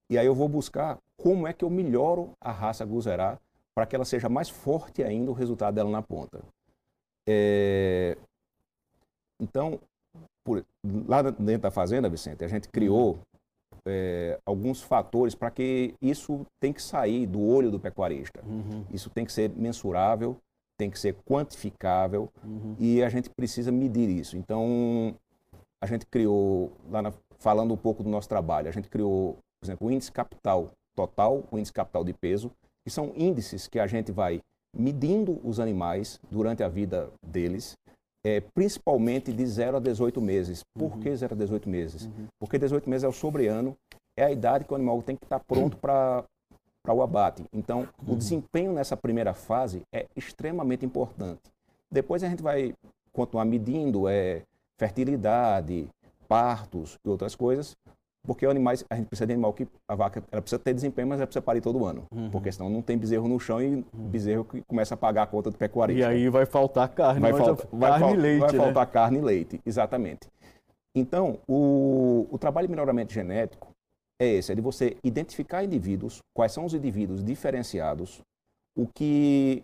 E 0.10 0.18
aí 0.18 0.26
eu 0.26 0.36
vou 0.36 0.48
buscar 0.48 0.98
como 1.18 1.48
é 1.48 1.54
que 1.54 1.66
eu 1.66 1.70
melhoro 1.70 2.32
a 2.40 2.52
raça 2.52 2.86
Guzerá 2.86 3.38
para 3.76 3.86
que 3.86 3.96
ela 3.96 4.06
seja 4.06 4.30
mais 4.30 4.50
forte 4.50 5.04
ainda 5.04 5.32
o 5.32 5.34
resultado 5.34 5.76
dela 5.76 5.90
na 5.90 6.02
ponta. 6.02 6.40
É... 7.28 8.18
Então, 9.40 9.80
por... 10.50 10.66
lá 11.08 11.22
dentro 11.22 11.62
da 11.62 11.70
fazenda, 11.70 12.10
Vicente, 12.10 12.44
a 12.44 12.48
gente 12.48 12.68
criou 12.70 13.20
é, 13.88 14.40
alguns 14.44 14.82
fatores 14.82 15.36
para 15.36 15.52
que 15.52 15.94
isso 16.02 16.44
tem 16.60 16.74
que 16.74 16.82
sair 16.82 17.28
do 17.28 17.40
olho 17.40 17.70
do 17.70 17.80
pecuarista. 17.80 18.44
Uhum. 18.44 18.84
Isso 18.92 19.12
tem 19.12 19.24
que 19.26 19.32
ser 19.32 19.52
mensurável, 19.52 20.36
tem 20.76 20.90
que 20.90 20.98
ser 20.98 21.16
quantificável 21.28 22.30
uhum. 22.44 22.76
e 22.80 23.04
a 23.04 23.10
gente 23.10 23.30
precisa 23.30 23.72
medir 23.72 24.10
isso. 24.10 24.36
Então, 24.36 25.14
a 25.84 25.86
gente 25.86 26.08
criou, 26.08 26.72
lá 26.90 27.04
na... 27.04 27.14
falando 27.38 27.72
um 27.72 27.78
pouco 27.78 28.02
do 28.02 28.10
nosso 28.10 28.28
trabalho, 28.28 28.68
a 28.68 28.72
gente 28.72 28.90
criou, 28.90 29.38
por 29.62 29.68
exemplo, 29.68 29.88
o 29.88 29.92
índice 29.92 30.12
capital 30.12 30.72
total, 30.96 31.44
o 31.52 31.60
índice 31.60 31.72
capital 31.72 32.04
de 32.04 32.14
peso, 32.14 32.52
que 32.84 32.92
são 32.92 33.14
índices 33.16 33.68
que 33.68 33.80
a 33.80 33.86
gente 33.86 34.12
vai 34.12 34.42
medindo 34.76 35.40
os 35.44 35.60
animais 35.60 36.20
durante 36.30 36.64
a 36.64 36.70
vida 36.70 37.12
deles, 37.26 37.76
é, 38.24 38.42
principalmente 38.42 39.32
de 39.32 39.46
0 39.46 39.78
a 39.78 39.80
18 39.80 40.22
meses. 40.22 40.64
Por 40.74 40.94
uhum. 40.94 41.00
que 41.00 41.16
0 41.16 41.34
a 41.34 41.38
18 41.38 41.70
meses? 41.70 42.06
Uhum. 42.06 42.28
Porque 42.40 42.58
18 42.58 42.90
meses 42.90 43.04
é 43.04 43.08
o 43.08 43.14
sobreano, 43.14 43.76
é 44.16 44.24
a 44.24 44.32
idade 44.32 44.66
que 44.66 44.74
o 44.74 44.76
animal 44.76 45.02
tem 45.02 45.16
que 45.16 45.24
estar 45.24 45.40
pronto 45.40 45.78
para 45.78 46.26
o 46.88 47.02
abate. 47.02 47.44
Então, 47.54 47.88
uhum. 48.06 48.14
o 48.14 48.18
desempenho 48.18 48.74
nessa 48.74 48.98
primeira 48.98 49.34
fase 49.34 49.82
é 49.94 50.06
extremamente 50.16 50.86
importante. 50.86 51.42
Depois 51.92 52.24
a 52.24 52.30
gente 52.30 52.44
vai 52.44 52.74
continuar 53.12 53.46
medindo 53.46 54.08
é, 54.08 54.44
fertilidade, 54.78 55.88
partos 56.28 56.98
e 57.04 57.10
outras 57.10 57.36
coisas, 57.36 57.76
porque 58.26 58.46
o 58.46 58.50
animais, 58.50 58.86
a 58.90 58.96
gente 58.96 59.08
precisa 59.08 59.26
de 59.26 59.34
animal 59.34 59.54
que 59.54 59.68
a 59.88 59.96
vaca 59.96 60.24
ela 60.32 60.42
precisa 60.42 60.60
ter 60.60 60.74
desempenho, 60.74 61.08
mas 61.08 61.20
ela 61.20 61.28
precisa 61.28 61.42
parir 61.42 61.62
todo 61.62 61.86
ano. 61.86 62.06
Uhum. 62.12 62.30
Porque 62.30 62.52
senão 62.52 62.70
não 62.70 62.82
tem 62.82 62.98
bezerro 62.98 63.28
no 63.28 63.40
chão 63.40 63.62
e 63.62 63.76
uhum. 63.76 63.84
bezerro 63.94 64.44
que 64.44 64.62
começa 64.62 64.94
a 64.94 64.98
pagar 64.98 65.24
a 65.24 65.28
conta 65.28 65.50
do 65.50 65.58
pecuarista. 65.58 66.02
E 66.02 66.04
aí 66.04 66.30
vai 66.30 66.46
faltar 66.46 66.90
carne, 66.90 67.22
vai, 67.22 67.34
falta, 67.34 67.68
vai, 67.72 67.92
carne 67.92 68.06
fal, 68.06 68.14
e 68.14 68.18
leite. 68.18 68.40
Vai 68.42 68.52
né? 68.52 68.58
faltar 68.58 68.88
carne 68.88 69.18
e 69.20 69.22
leite, 69.22 69.62
exatamente. 69.66 70.28
Então, 70.96 71.40
o, 71.48 72.28
o 72.30 72.38
trabalho 72.38 72.68
de 72.68 72.72
melhoramento 72.72 73.14
genético 73.14 73.70
é 74.22 74.28
esse, 74.28 74.52
é 74.52 74.56
de 74.56 74.62
você 74.62 74.98
identificar 75.04 75.64
indivíduos, 75.64 76.20
quais 76.36 76.52
são 76.52 76.66
os 76.66 76.74
indivíduos 76.74 77.24
diferenciados, 77.24 78.22
o 78.76 78.86
que... 78.86 79.64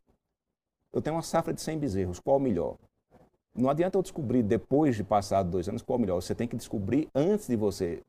Eu 0.93 1.01
tenho 1.01 1.17
uma 1.17 1.21
safra 1.21 1.53
de 1.53 1.61
100 1.61 1.77
bezerros, 1.77 2.19
qual 2.21 2.37
o 2.37 2.39
melhor? 2.39 2.77
Não 3.53 3.69
adianta 3.69 3.97
eu 3.97 4.01
descobrir 4.01 4.43
depois 4.43 4.95
de 4.95 5.03
passar 5.03 5.43
dois 5.43 5.67
anos 5.67 5.81
qual 5.81 5.97
o 5.97 6.01
melhor. 6.01 6.21
Você 6.21 6.33
tem 6.33 6.47
que 6.47 6.55
descobrir 6.55 7.09
antes 7.13 7.47
de 7.47 7.55
você 7.57 8.01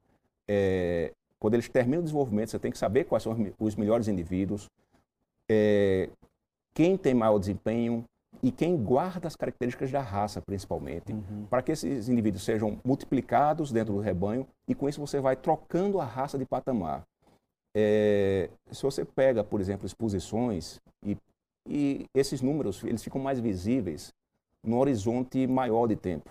é, 0.49 1.13
quando 1.39 1.55
eles 1.55 1.69
terminam 1.69 2.01
o 2.01 2.03
desenvolvimento, 2.03 2.51
você 2.51 2.59
tem 2.59 2.71
que 2.71 2.79
saber 2.79 3.05
quais 3.05 3.23
são 3.23 3.37
os 3.59 3.77
melhores 3.77 4.09
indivíduos, 4.09 4.69
é, 5.51 6.09
quem 6.75 6.97
tem 6.97 7.15
maior 7.15 7.39
desempenho 7.39 8.05
e 8.43 8.51
quem 8.51 8.77
guarda 8.77 9.29
as 9.29 9.37
características 9.37 9.91
da 9.91 10.01
raça, 10.01 10.43
principalmente, 10.43 11.13
uhum. 11.13 11.47
para 11.49 11.63
que 11.63 11.73
esses 11.73 12.09
indivíduos 12.09 12.45
sejam 12.45 12.79
multiplicados 12.85 13.73
dentro 13.73 13.95
do 13.95 14.01
rebanho 14.01 14.47
e 14.69 14.75
com 14.75 14.89
isso 14.89 15.01
você 15.01 15.21
vai 15.21 15.37
trocando 15.37 16.01
a 16.01 16.05
raça 16.05 16.39
de 16.39 16.45
patamar. 16.45 17.03
É, 17.75 18.51
se 18.71 18.83
você 18.83 19.05
pega, 19.05 19.45
por 19.45 19.61
exemplo, 19.61 19.87
exposições 19.87 20.81
e, 21.05 21.17
e 21.69 22.07
esses 22.15 22.41
números 22.41 22.83
eles 22.85 23.03
ficam 23.03 23.21
mais 23.21 23.39
visíveis 23.39 24.13
no 24.65 24.79
horizonte 24.79 25.47
maior 25.47 25.87
de 25.87 25.97
tempo. 25.97 26.31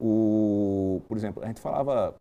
O, 0.00 1.00
por 1.06 1.16
exemplo, 1.16 1.42
a 1.42 1.46
gente 1.46 1.60
falava 1.60 2.14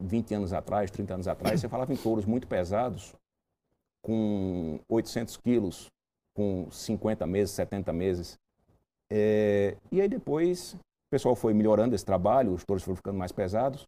20 0.00 0.34
anos 0.34 0.52
atrás, 0.52 0.90
30 0.90 1.14
anos 1.14 1.28
atrás, 1.28 1.60
você 1.60 1.68
falava 1.68 1.92
em 1.92 1.96
touros 1.96 2.24
muito 2.24 2.46
pesados, 2.46 3.14
com 4.02 4.78
800 4.88 5.36
quilos, 5.38 5.90
com 6.34 6.68
50 6.70 7.26
meses, 7.26 7.54
70 7.54 7.92
meses. 7.92 8.38
É, 9.10 9.76
e 9.90 10.00
aí 10.00 10.08
depois 10.08 10.74
o 10.74 11.10
pessoal 11.10 11.34
foi 11.34 11.54
melhorando 11.54 11.94
esse 11.94 12.04
trabalho, 12.04 12.52
os 12.52 12.64
touros 12.64 12.82
foram 12.82 12.96
ficando 12.96 13.18
mais 13.18 13.32
pesados. 13.32 13.86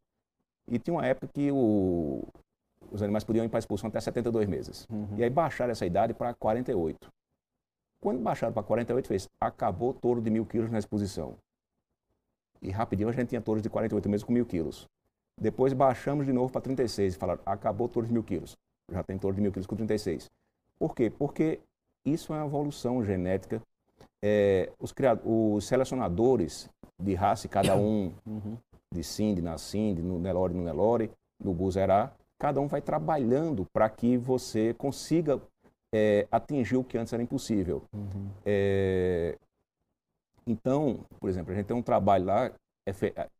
E 0.69 0.79
tinha 0.79 0.95
uma 0.95 1.07
época 1.07 1.29
que 1.33 1.51
o, 1.53 2.23
os 2.91 3.03
animais 3.03 3.25
podiam 3.25 3.45
ir 3.45 3.49
para 3.49 3.59
a 3.59 3.61
expulsão 3.61 3.89
até 3.89 4.01
72 4.01 4.49
meses. 4.49 4.87
Uhum. 4.91 5.17
E 5.17 5.23
aí 5.23 5.31
baixaram 5.31 5.71
essa 5.71 5.87
idade 5.87 6.15
para 6.15 6.35
48. 6.35 7.09
Quando 8.01 8.21
baixaram 8.21 8.53
para 8.53 8.63
48, 8.63 9.09
fez, 9.09 9.29
acabou 9.41 9.93
touro 9.93 10.21
de 10.21 10.31
mil 10.31 10.47
quilos 10.47 10.71
na 10.71 10.79
exposição. 10.79 11.37
E 12.63 12.71
rapidinho 12.71 13.09
a 13.09 13.13
gente 13.13 13.29
tinha 13.29 13.41
touros 13.41 13.63
de 13.63 13.69
48 13.69 14.09
meses 14.09 14.25
com 14.25 14.33
mil 14.33 14.47
quilos. 14.47 14.89
Depois 15.41 15.73
baixamos 15.73 16.25
de 16.25 16.33
novo 16.33 16.51
para 16.51 16.63
36 16.63 17.15
e 17.15 17.19
falaram, 17.19 17.41
acabou 17.45 17.89
todos 17.89 18.09
os 18.09 18.13
mil 18.13 18.23
quilos. 18.23 18.57
Já 18.91 19.03
tem 19.03 19.19
todos 19.19 19.37
de 19.37 19.43
mil 19.43 19.53
quilos 19.53 19.67
com 19.67 19.77
36. 19.77 20.31
Por 20.79 20.95
quê? 20.95 21.11
Porque 21.11 21.61
isso 22.05 22.33
é 22.33 22.37
uma 22.37 22.47
evolução 22.47 23.05
genética. 23.05 23.61
É, 24.25 24.73
os, 24.81 24.95
os, 25.25 25.67
selecionadores 25.67 26.69
de 26.99 27.15
raça, 27.15 27.49
cada 27.49 27.77
um 27.77 28.13
uhum. 28.27 28.57
de 28.93 29.05
Cindy 29.05 29.43
na 29.43 29.59
Cindy, 29.59 30.03
no 30.03 30.19
Nelore 30.19 30.55
no 30.55 30.65
Nelore, 30.65 31.11
no 31.43 31.53
Buzerá, 31.53 32.13
cada 32.39 32.61
um 32.61 32.67
vai 32.67 32.81
trabalhando 32.81 33.67
para 33.73 33.89
que 33.91 34.17
você 34.17 34.73
consiga 34.75 35.41
é, 35.95 36.27
atingir 36.31 36.77
o 36.77 36.85
que 36.85 36.97
antes 36.97 37.13
era 37.13 37.23
impossível. 37.23 37.83
Uhum. 37.93 38.31
É, 38.45 39.37
então, 40.47 41.01
por 41.19 41.29
exemplo, 41.29 41.53
a 41.53 41.57
gente 41.57 41.67
tem 41.67 41.77
um 41.77 41.83
trabalho 41.83 42.25
lá 42.25 42.53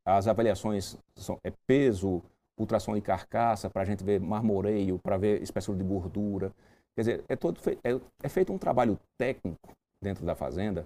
as 0.05 0.27
avaliações 0.27 0.97
são 1.15 1.39
é 1.45 1.53
peso, 1.67 2.23
ultrassom 2.59 2.95
de 2.95 3.01
carcaça, 3.01 3.69
para 3.69 3.83
a 3.83 3.85
gente 3.85 4.03
ver 4.03 4.21
marmoreio, 4.21 4.99
para 4.99 5.17
ver 5.17 5.43
espessura 5.43 5.79
de 5.79 5.85
gordura. 5.85 6.53
Quer 6.95 7.01
dizer, 7.03 7.25
é, 7.29 7.37
todo 7.37 7.61
feito, 7.61 7.81
é, 7.85 8.01
é 8.23 8.29
feito 8.29 8.53
um 8.53 8.59
trabalho 8.59 8.99
técnico 9.19 9.71
dentro 10.03 10.25
da 10.25 10.35
fazenda 10.35 10.85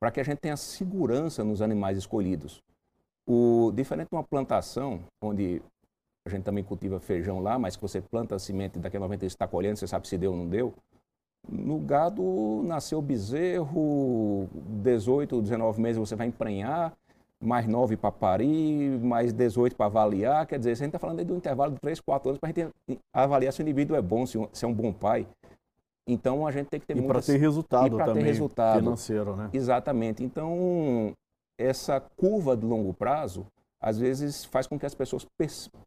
para 0.00 0.10
que 0.10 0.18
a 0.18 0.24
gente 0.24 0.38
tenha 0.38 0.56
segurança 0.56 1.44
nos 1.44 1.60
animais 1.60 1.98
escolhidos. 1.98 2.62
O, 3.28 3.70
diferente 3.72 4.08
de 4.08 4.16
uma 4.16 4.24
plantação, 4.24 5.00
onde 5.22 5.62
a 6.26 6.30
gente 6.30 6.42
também 6.42 6.64
cultiva 6.64 6.98
feijão 6.98 7.38
lá, 7.40 7.58
mas 7.58 7.76
que 7.76 7.82
você 7.82 8.00
planta 8.00 8.34
a 8.34 8.38
semente 8.38 8.78
daqui 8.78 8.96
a 8.96 9.00
90 9.00 9.20
dias 9.20 9.32
está 9.32 9.46
colhendo, 9.46 9.78
você 9.78 9.86
sabe 9.86 10.08
se 10.08 10.16
deu 10.16 10.32
ou 10.32 10.36
não 10.36 10.48
deu. 10.48 10.74
No 11.46 11.78
gado 11.78 12.62
nasceu 12.64 13.00
bezerro, 13.02 14.48
18, 14.82 15.42
19 15.42 15.80
meses 15.80 15.98
você 15.98 16.16
vai 16.16 16.26
emprenhar, 16.26 16.94
mais 17.42 17.66
9 17.66 17.96
para 17.96 18.12
parir, 18.12 18.98
mais 19.00 19.32
18 19.32 19.74
para 19.74 19.86
avaliar. 19.86 20.46
Quer 20.46 20.58
dizer, 20.58 20.72
a 20.72 20.74
gente 20.74 20.86
está 20.86 20.98
falando 20.98 21.20
aí 21.20 21.24
de 21.24 21.32
um 21.32 21.36
intervalo 21.36 21.72
de 21.72 21.80
3, 21.80 22.00
4 22.00 22.28
anos 22.28 22.38
para 22.38 22.50
a 22.50 22.52
gente 22.52 23.00
avaliar 23.12 23.52
se 23.52 23.60
o 23.60 23.62
indivíduo 23.62 23.96
é 23.96 24.02
bom, 24.02 24.26
se, 24.26 24.38
é 24.38 24.66
um 24.66 24.74
bom 24.74 24.92
pai. 24.92 25.26
Então 26.06 26.46
a 26.46 26.50
gente 26.50 26.68
tem 26.68 26.80
que 26.80 26.86
ter 26.86 26.96
e 26.96 27.02
para 27.02 27.22
ter 27.22 27.38
resultado 27.38 27.96
também 27.96 28.24
ter 28.24 28.30
resultado. 28.30 28.78
financeiro, 28.78 29.36
né? 29.36 29.48
Exatamente. 29.52 30.24
Então 30.24 31.14
essa 31.58 32.00
curva 32.00 32.56
de 32.56 32.66
longo 32.66 32.92
prazo 32.92 33.46
às 33.80 33.98
vezes 33.98 34.44
faz 34.44 34.66
com 34.66 34.78
que 34.78 34.86
as 34.86 34.94
pessoas 34.94 35.26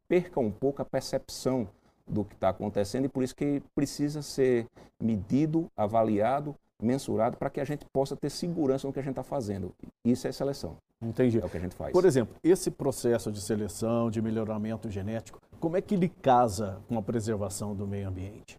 percam 0.07 0.43
um 0.43 0.51
pouco 0.51 0.81
a 0.81 0.85
percepção 0.85 1.67
do 2.07 2.25
que 2.25 2.33
está 2.33 2.49
acontecendo 2.49 3.05
e 3.05 3.09
por 3.09 3.23
isso 3.23 3.35
que 3.35 3.61
precisa 3.75 4.21
ser 4.21 4.67
medido, 5.01 5.69
avaliado, 5.75 6.55
mensurado 6.83 7.37
para 7.37 7.49
que 7.49 7.59
a 7.59 7.63
gente 7.65 7.85
possa 7.91 8.15
ter 8.15 8.29
segurança 8.29 8.87
no 8.87 8.93
que 8.93 8.99
a 8.99 9.01
gente 9.01 9.11
está 9.11 9.23
fazendo. 9.23 9.73
Isso 10.03 10.27
é 10.27 10.31
seleção. 10.31 10.77
Entendi. 11.01 11.39
É 11.39 11.45
o 11.45 11.49
que 11.49 11.57
a 11.57 11.59
gente 11.59 11.75
faz. 11.75 11.91
Por 11.91 12.05
exemplo, 12.05 12.35
esse 12.43 12.71
processo 12.71 13.31
de 13.31 13.41
seleção, 13.41 14.09
de 14.09 14.21
melhoramento 14.21 14.89
genético, 14.89 15.39
como 15.59 15.77
é 15.77 15.81
que 15.81 15.95
ele 15.95 16.09
casa 16.09 16.81
com 16.87 16.97
a 16.97 17.01
preservação 17.01 17.75
do 17.75 17.87
meio 17.87 18.07
ambiente? 18.07 18.57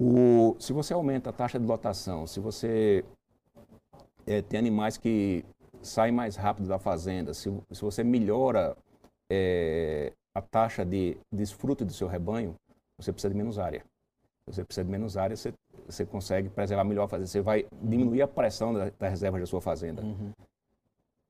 O, 0.00 0.56
se 0.60 0.72
você 0.72 0.92
aumenta 0.92 1.30
a 1.30 1.32
taxa 1.32 1.58
de 1.58 1.66
lotação, 1.66 2.26
se 2.26 2.38
você 2.38 3.04
é, 4.26 4.42
tem 4.42 4.58
animais 4.58 4.96
que 4.96 5.44
saem 5.82 6.12
mais 6.12 6.36
rápido 6.36 6.68
da 6.68 6.78
fazenda, 6.78 7.34
se, 7.34 7.50
se 7.72 7.82
você 7.82 8.04
melhora 8.04 8.76
é, 9.30 10.12
a 10.34 10.40
taxa 10.40 10.84
de 10.84 11.16
desfruto 11.32 11.84
do 11.84 11.92
seu 11.92 12.06
rebanho, 12.06 12.54
você 12.96 13.12
precisa 13.12 13.32
de 13.32 13.36
menos 13.36 13.58
área. 13.58 13.80
Se 14.44 14.54
você 14.54 14.64
precisa 14.64 14.84
de 14.84 14.90
menos 14.90 15.16
área, 15.16 15.36
você, 15.36 15.52
você 15.88 16.04
consegue 16.04 16.48
preservar 16.48 16.84
melhor 16.84 17.04
a 17.04 17.08
fazenda. 17.08 17.26
Você 17.26 17.40
vai 17.40 17.66
diminuir 17.82 18.22
a 18.22 18.28
pressão 18.28 18.72
da, 18.74 19.08
reserva 19.08 19.38
da 19.38 19.46
sua 19.46 19.60
fazenda. 19.60 20.02
Uhum. 20.02 20.32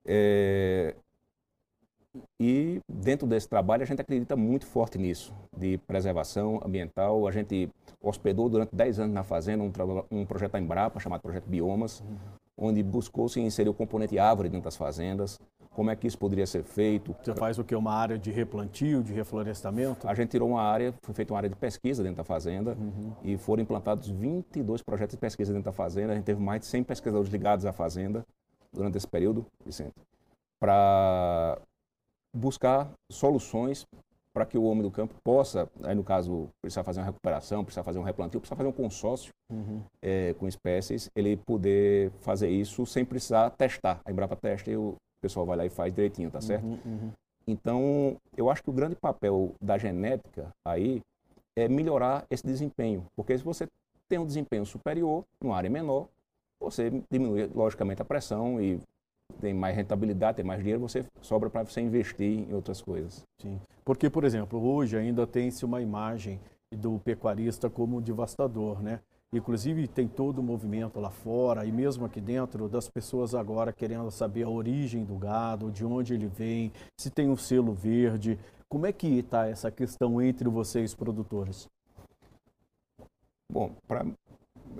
É, 0.05 0.95
e 2.41 2.81
dentro 2.89 3.27
desse 3.27 3.49
trabalho 3.49 3.83
a 3.83 3.87
gente 3.87 4.01
acredita 4.01 4.35
muito 4.35 4.67
forte 4.67 4.99
nisso, 4.99 5.35
de 5.57 5.79
preservação 5.79 6.61
ambiental. 6.65 7.27
A 7.27 7.31
gente 7.31 7.71
hospedou 8.03 8.49
durante 8.49 8.75
10 8.75 9.01
anos 9.01 9.15
na 9.15 9.23
fazenda 9.23 9.63
um, 9.63 9.71
um 10.11 10.27
projeto 10.27 10.53
da 10.53 10.61
Embrapa 10.61 10.99
chamado 10.99 11.21
Projeto 11.21 11.47
Biomas, 11.47 12.01
uhum. 12.01 12.17
onde 12.57 12.83
buscou-se 12.83 13.41
inserir 13.41 13.69
o 13.69 13.75
componente 13.75 14.19
árvore 14.19 14.49
dentro 14.49 14.65
das 14.65 14.77
fazendas. 14.77 15.39
Como 15.79 15.93
é 15.93 15.95
que 15.95 16.09
isso 16.09 16.19
poderia 16.19 16.45
ser 16.45 16.65
feito? 16.65 17.15
Você 17.23 17.33
faz 17.37 17.57
o 17.57 17.63
que? 17.63 17.73
Uma 17.73 17.93
área 17.93 18.19
de 18.19 18.33
replantio, 18.33 19.01
de 19.01 19.13
reflorestamento? 19.13 20.09
A 20.09 20.13
gente 20.13 20.31
tirou 20.31 20.49
uma 20.49 20.61
área, 20.61 20.93
foi 21.03 21.15
feita 21.15 21.33
uma 21.33 21.39
área 21.39 21.49
de 21.49 21.55
pesquisa 21.55 22.03
dentro 22.03 22.17
da 22.17 22.25
fazenda 22.25 22.73
uhum. 22.73 23.13
e 23.23 23.39
foram 23.39 23.63
implantados 23.63 24.09
22 24.09 24.83
projetos 24.83 25.15
de 25.15 25.21
pesquisa 25.21 25.53
dentro 25.53 25.67
da 25.67 25.73
fazenda. 25.73 26.15
A 26.15 26.17
gente 26.17 26.25
teve 26.25 26.43
mais 26.43 26.63
de 26.63 26.67
100 26.67 26.83
pesquisadores 26.83 27.31
ligados 27.31 27.65
à 27.65 27.73
fazenda 27.73 28.27
durante 28.73 28.97
esse 28.97 29.07
período, 29.07 29.47
Vicente, 29.65 29.95
para 30.61 31.61
buscar 32.37 32.91
soluções 33.09 33.87
para 34.35 34.45
que 34.45 34.59
o 34.59 34.65
homem 34.65 34.83
do 34.83 34.91
campo 34.91 35.15
possa, 35.23 35.71
aí 35.85 35.95
no 35.95 36.03
caso, 36.03 36.49
precisar 36.61 36.83
fazer 36.83 36.99
uma 36.99 37.07
recuperação, 37.07 37.65
precisar 37.65 37.85
fazer 37.85 38.01
um 38.01 38.05
replantio, 38.05 38.41
precisar 38.41 38.57
fazer 38.57 38.69
um 38.69 38.73
consórcio 38.73 39.31
uhum. 39.49 39.81
é, 40.03 40.35
com 40.35 40.49
espécies, 40.49 41.09
ele 41.15 41.37
poder 41.37 42.11
fazer 42.19 42.49
isso 42.49 42.85
sem 42.85 43.05
precisar 43.05 43.51
testar. 43.51 44.01
A 44.05 44.11
Embrapa 44.11 44.35
testa 44.35 44.73
e 44.73 44.77
o 44.77 44.97
pessoal 45.21 45.47
vai 45.47 45.57
lá 45.57 45.67
e 45.67 45.71
faz 45.71 45.93
direitinho, 45.93 46.31
tá 46.31 46.41
certo? 46.41 46.65
Uhum, 46.65 46.79
uhum. 46.85 47.13
Então, 47.47 48.17
eu 48.37 48.51
acho 48.51 48.63
que 48.63 48.71
o 48.71 48.73
grande 48.73 48.95
papel 48.95 49.55
da 49.61 49.79
genética 49.79 50.53
aí 50.65 51.01
é 51.57 51.67
melhorar 51.67 52.27
esse 52.31 52.47
desempenho, 52.47 53.07
porque 53.17 53.37
se 53.37 53.43
você 53.43 53.67
tem 54.09 54.19
um 54.19 54.27
desempenho 54.27 54.65
superior 54.65 55.25
numa 55.41 55.57
área 55.57 55.71
menor, 55.71 56.09
você 56.61 56.91
diminui 57.11 57.47
logicamente 57.55 58.03
a 58.03 58.05
pressão 58.05 58.61
e 58.61 58.81
tem 59.41 59.55
mais 59.55 59.77
rentabilidade, 59.77 60.37
tem 60.37 60.45
mais 60.45 60.61
dinheiro, 60.61 60.81
você 60.81 61.05
sobra 61.21 61.49
para 61.49 61.65
você 61.65 61.81
investir 61.81 62.49
em 62.49 62.55
outras 62.55 62.83
coisas. 62.83 63.25
Sim. 63.41 63.61
Porque, 63.85 64.11
por 64.11 64.25
exemplo, 64.25 64.61
hoje 64.63 64.97
ainda 64.97 65.27
tem-se 65.27 65.65
uma 65.65 65.81
imagem 65.81 66.41
do 66.71 66.99
pecuarista 66.99 67.71
como 67.71 68.01
devastador, 68.01 68.83
né? 68.83 69.01
Inclusive 69.33 69.87
tem 69.87 70.09
todo 70.09 70.39
o 70.39 70.43
movimento 70.43 70.99
lá 70.99 71.11
fora 71.11 71.67
e 71.67 71.71
mesmo 71.71 72.07
aqui 72.07 72.21
dentro 72.21 72.67
das 72.67 72.89
pessoas 72.89 73.35
agora 73.35 73.75
querendo 73.75 74.11
saber 74.11 74.45
a 74.45 74.49
origem 74.49 75.05
do 75.05 75.17
gado, 75.17 75.71
de 75.71 75.85
onde 75.85 76.15
ele 76.15 76.27
vem, 76.27 76.73
se 76.99 77.11
tem 77.11 77.29
um 77.29 77.37
selo 77.37 77.75
verde. 77.75 78.39
Como 78.71 78.87
é 78.87 78.93
que 78.93 79.19
está 79.19 79.47
essa 79.47 79.71
questão 79.71 80.21
entre 80.23 80.49
vocês 80.49 80.95
produtores? 80.95 81.69
Bom, 83.53 83.75
pra, 83.87 84.07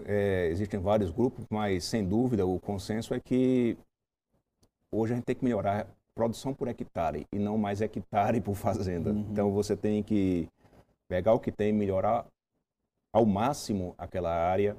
é, 0.07 0.49
existem 0.49 0.81
vários 0.81 1.11
grupos, 1.11 1.45
mas 1.51 1.85
sem 1.85 2.07
dúvida 2.07 2.47
o 2.47 2.59
consenso 2.59 3.13
é 3.13 3.21
que 3.21 3.77
hoje 4.91 5.13
a 5.13 5.17
gente 5.17 5.25
tem 5.27 5.37
que 5.37 5.45
melhorar 5.45 5.83
a 5.83 5.87
produção 6.15 6.55
por 6.55 6.69
hectare 6.69 7.27
e 7.33 7.39
não 7.39 7.59
mais 7.59 7.83
hectare 7.83 8.41
por 8.43 8.55
fazenda. 8.55 9.11
Uhum. 9.11 9.27
Então 9.31 9.53
você 9.53 9.77
tem 9.77 10.03
que 10.03 10.49
pegar 11.07 11.35
o 11.35 11.41
que 11.41 11.53
tem, 11.53 11.71
melhorar 11.71 12.27
ao 13.13 13.25
máximo 13.25 13.95
aquela 13.99 14.31
área, 14.31 14.77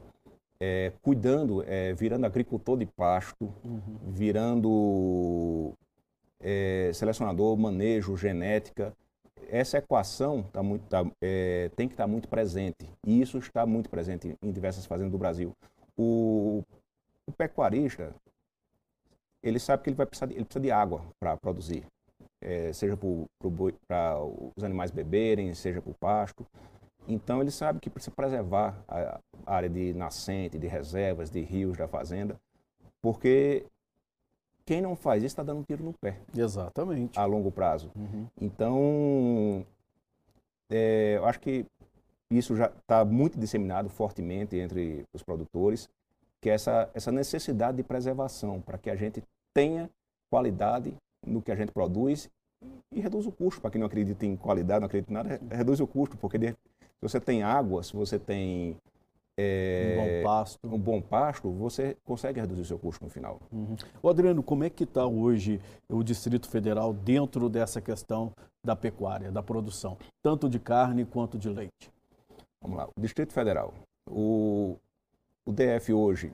é, 0.59 0.91
cuidando, 1.01 1.63
é, 1.63 1.93
virando 1.93 2.25
agricultor 2.25 2.77
de 2.77 2.85
pasto, 2.85 3.51
uhum. 3.63 3.81
virando 4.07 5.73
é, 6.39 6.91
selecionador, 6.93 7.57
manejo, 7.57 8.17
genética. 8.17 8.93
Essa 9.49 9.77
equação 9.77 10.43
tá 10.43 10.61
muito, 10.61 10.85
tá, 10.87 11.05
é, 11.21 11.69
tem 11.75 11.87
que 11.87 11.93
estar 11.93 12.03
tá 12.03 12.07
muito 12.07 12.27
presente. 12.27 12.85
E 13.05 13.21
isso 13.21 13.37
está 13.37 13.65
muito 13.65 13.89
presente 13.89 14.35
em 14.41 14.51
diversas 14.51 14.85
fazendas 14.85 15.11
do 15.11 15.17
Brasil. 15.17 15.55
O, 15.97 16.63
o 17.25 17.31
pecuarista, 17.31 18.13
ele 19.41 19.59
sabe 19.59 19.83
que 19.83 19.89
ele 19.89 19.95
vai 19.95 20.05
precisar 20.05 20.27
de, 20.27 20.35
ele 20.35 20.45
precisa 20.45 20.61
de 20.61 20.71
água 20.71 21.03
para 21.19 21.37
produzir, 21.37 21.85
é, 22.41 22.71
seja 22.73 22.97
para 22.97 24.19
os 24.55 24.63
animais 24.63 24.91
beberem, 24.91 25.53
seja 25.53 25.81
para 25.81 25.91
o 25.91 25.95
pasto. 25.95 26.45
Então 27.07 27.41
ele 27.41 27.51
sabe 27.51 27.79
que 27.79 27.89
precisa 27.89 28.15
preservar 28.15 28.77
a, 28.87 29.19
área 29.45 29.69
de 29.69 29.93
nascente, 29.93 30.59
de 30.59 30.67
reservas, 30.67 31.29
de 31.29 31.41
rios 31.41 31.77
da 31.77 31.87
fazenda, 31.87 32.39
porque 33.01 33.65
quem 34.65 34.81
não 34.81 34.95
faz 34.95 35.23
isso 35.23 35.33
está 35.33 35.43
dando 35.43 35.59
um 35.61 35.63
tiro 35.63 35.83
no 35.83 35.93
pé. 35.93 36.19
Exatamente. 36.35 37.17
A 37.17 37.25
longo 37.25 37.51
prazo. 37.51 37.91
Uhum. 37.95 38.27
Então, 38.39 39.65
é, 40.69 41.15
eu 41.17 41.25
acho 41.25 41.39
que 41.39 41.65
isso 42.29 42.55
já 42.55 42.67
está 42.67 43.03
muito 43.03 43.39
disseminado 43.39 43.89
fortemente 43.89 44.55
entre 44.55 45.03
os 45.11 45.23
produtores 45.23 45.89
que 46.41 46.49
é 46.49 46.53
essa, 46.53 46.89
essa 46.93 47.11
necessidade 47.11 47.77
de 47.77 47.83
preservação, 47.83 48.61
para 48.61 48.77
que 48.77 48.89
a 48.89 48.95
gente 48.95 49.23
tenha 49.53 49.89
qualidade 50.29 50.93
no 51.25 51.41
que 51.41 51.51
a 51.51 51.55
gente 51.55 51.71
produz 51.71 52.29
e 52.91 52.99
reduz 52.99 53.25
o 53.25 53.31
custo. 53.31 53.61
Para 53.61 53.71
quem 53.71 53.79
não 53.79 53.87
acredita 53.87 54.25
em 54.25 54.35
qualidade, 54.35 54.79
não 54.79 54.87
acredita 54.87 55.11
em 55.11 55.13
nada, 55.13 55.41
reduz 55.51 55.79
o 55.79 55.87
custo, 55.87 56.17
porque 56.17 56.55
se 56.99 57.09
você 57.09 57.19
tem 57.19 57.43
água, 57.43 57.81
se 57.81 57.93
você 57.93 58.19
tem 58.19 58.75
é, 59.37 59.95
um 59.97 60.03
bom 60.03 60.23
pasto. 60.23 60.59
Um 60.63 60.77
bom 60.77 61.01
pasto, 61.01 61.49
você 61.49 61.95
consegue 62.03 62.41
reduzir 62.41 62.61
o 62.61 62.65
seu 62.65 62.77
custo 62.77 63.05
no 63.05 63.09
final. 63.09 63.39
Uhum. 63.49 63.77
O 64.03 64.09
Adriano, 64.09 64.43
como 64.43 64.65
é 64.65 64.69
que 64.69 64.83
está 64.83 65.05
hoje 65.05 65.61
o 65.87 66.03
Distrito 66.03 66.49
Federal 66.49 66.93
dentro 66.93 67.47
dessa 67.47 67.79
questão 67.79 68.33
da 68.61 68.75
pecuária, 68.75 69.31
da 69.31 69.41
produção, 69.41 69.97
tanto 70.21 70.49
de 70.49 70.59
carne 70.59 71.05
quanto 71.05 71.37
de 71.37 71.47
leite? 71.47 71.89
Vamos 72.61 72.77
lá, 72.77 72.89
o 72.93 72.99
Distrito 72.99 73.31
Federal. 73.31 73.73
O, 74.11 74.75
o 75.45 75.53
DF 75.53 75.93
hoje, 75.93 76.33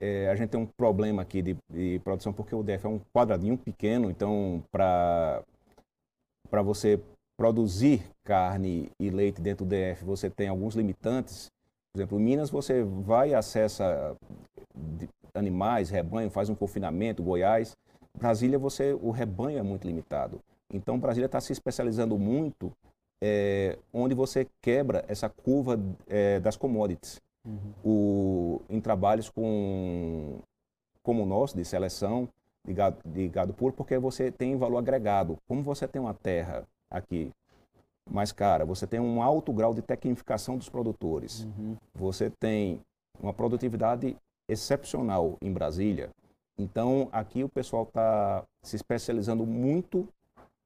é, 0.00 0.28
a 0.28 0.34
gente 0.34 0.50
tem 0.50 0.60
um 0.60 0.66
problema 0.66 1.22
aqui 1.22 1.42
de, 1.42 1.56
de, 1.70 2.00
produção, 2.00 2.32
porque 2.32 2.56
o 2.56 2.62
DF 2.64 2.84
é 2.84 2.88
um 2.88 3.00
quadradinho 3.14 3.56
pequeno, 3.56 4.10
então 4.10 4.64
para 4.72 5.44
você 6.64 7.00
produzir 7.42 8.08
carne 8.24 8.88
e 9.00 9.10
leite 9.10 9.40
dentro 9.40 9.66
do 9.66 9.68
DF, 9.68 10.04
você 10.04 10.30
tem 10.30 10.46
alguns 10.46 10.76
limitantes. 10.76 11.50
Por 11.92 11.98
exemplo, 11.98 12.20
em 12.20 12.22
Minas 12.22 12.50
você 12.50 12.84
vai 12.84 13.30
e 13.30 13.34
acessa 13.34 14.16
animais, 15.34 15.90
rebanho, 15.90 16.30
faz 16.30 16.48
um 16.48 16.54
confinamento, 16.54 17.20
Goiás. 17.20 17.76
Brasília, 18.16 18.60
você, 18.60 18.92
o 18.92 19.10
rebanho 19.10 19.58
é 19.58 19.62
muito 19.62 19.88
limitado. 19.88 20.38
Então, 20.72 21.00
Brasília 21.00 21.26
está 21.26 21.40
se 21.40 21.52
especializando 21.52 22.16
muito 22.16 22.70
é, 23.20 23.76
onde 23.92 24.14
você 24.14 24.46
quebra 24.62 25.04
essa 25.08 25.28
curva 25.28 25.80
é, 26.06 26.38
das 26.38 26.56
commodities 26.56 27.20
uhum. 27.44 27.72
o, 27.84 28.62
em 28.70 28.80
trabalhos 28.80 29.28
com, 29.28 30.38
como 31.02 31.24
o 31.24 31.26
nosso, 31.26 31.56
de 31.56 31.64
seleção 31.64 32.28
de 32.64 32.72
gado, 32.72 32.98
de 33.04 33.28
gado 33.28 33.52
puro, 33.52 33.72
porque 33.72 33.98
você 33.98 34.30
tem 34.30 34.56
valor 34.56 34.78
agregado. 34.78 35.36
Como 35.48 35.60
você 35.60 35.88
tem 35.88 36.00
uma 36.00 36.14
terra 36.14 36.64
aqui 36.92 37.30
mais 38.10 38.32
cara. 38.32 38.64
Você 38.64 38.86
tem 38.86 39.00
um 39.00 39.22
alto 39.22 39.52
grau 39.52 39.74
de 39.74 39.82
tecnificação 39.82 40.56
dos 40.56 40.68
produtores. 40.68 41.44
Uhum. 41.44 41.76
Você 41.94 42.30
tem 42.30 42.80
uma 43.20 43.32
produtividade 43.32 44.16
excepcional 44.48 45.36
em 45.40 45.52
Brasília. 45.52 46.10
Então, 46.58 47.08
aqui 47.12 47.42
o 47.42 47.48
pessoal 47.48 47.84
está 47.84 48.44
se 48.62 48.76
especializando 48.76 49.46
muito 49.46 50.06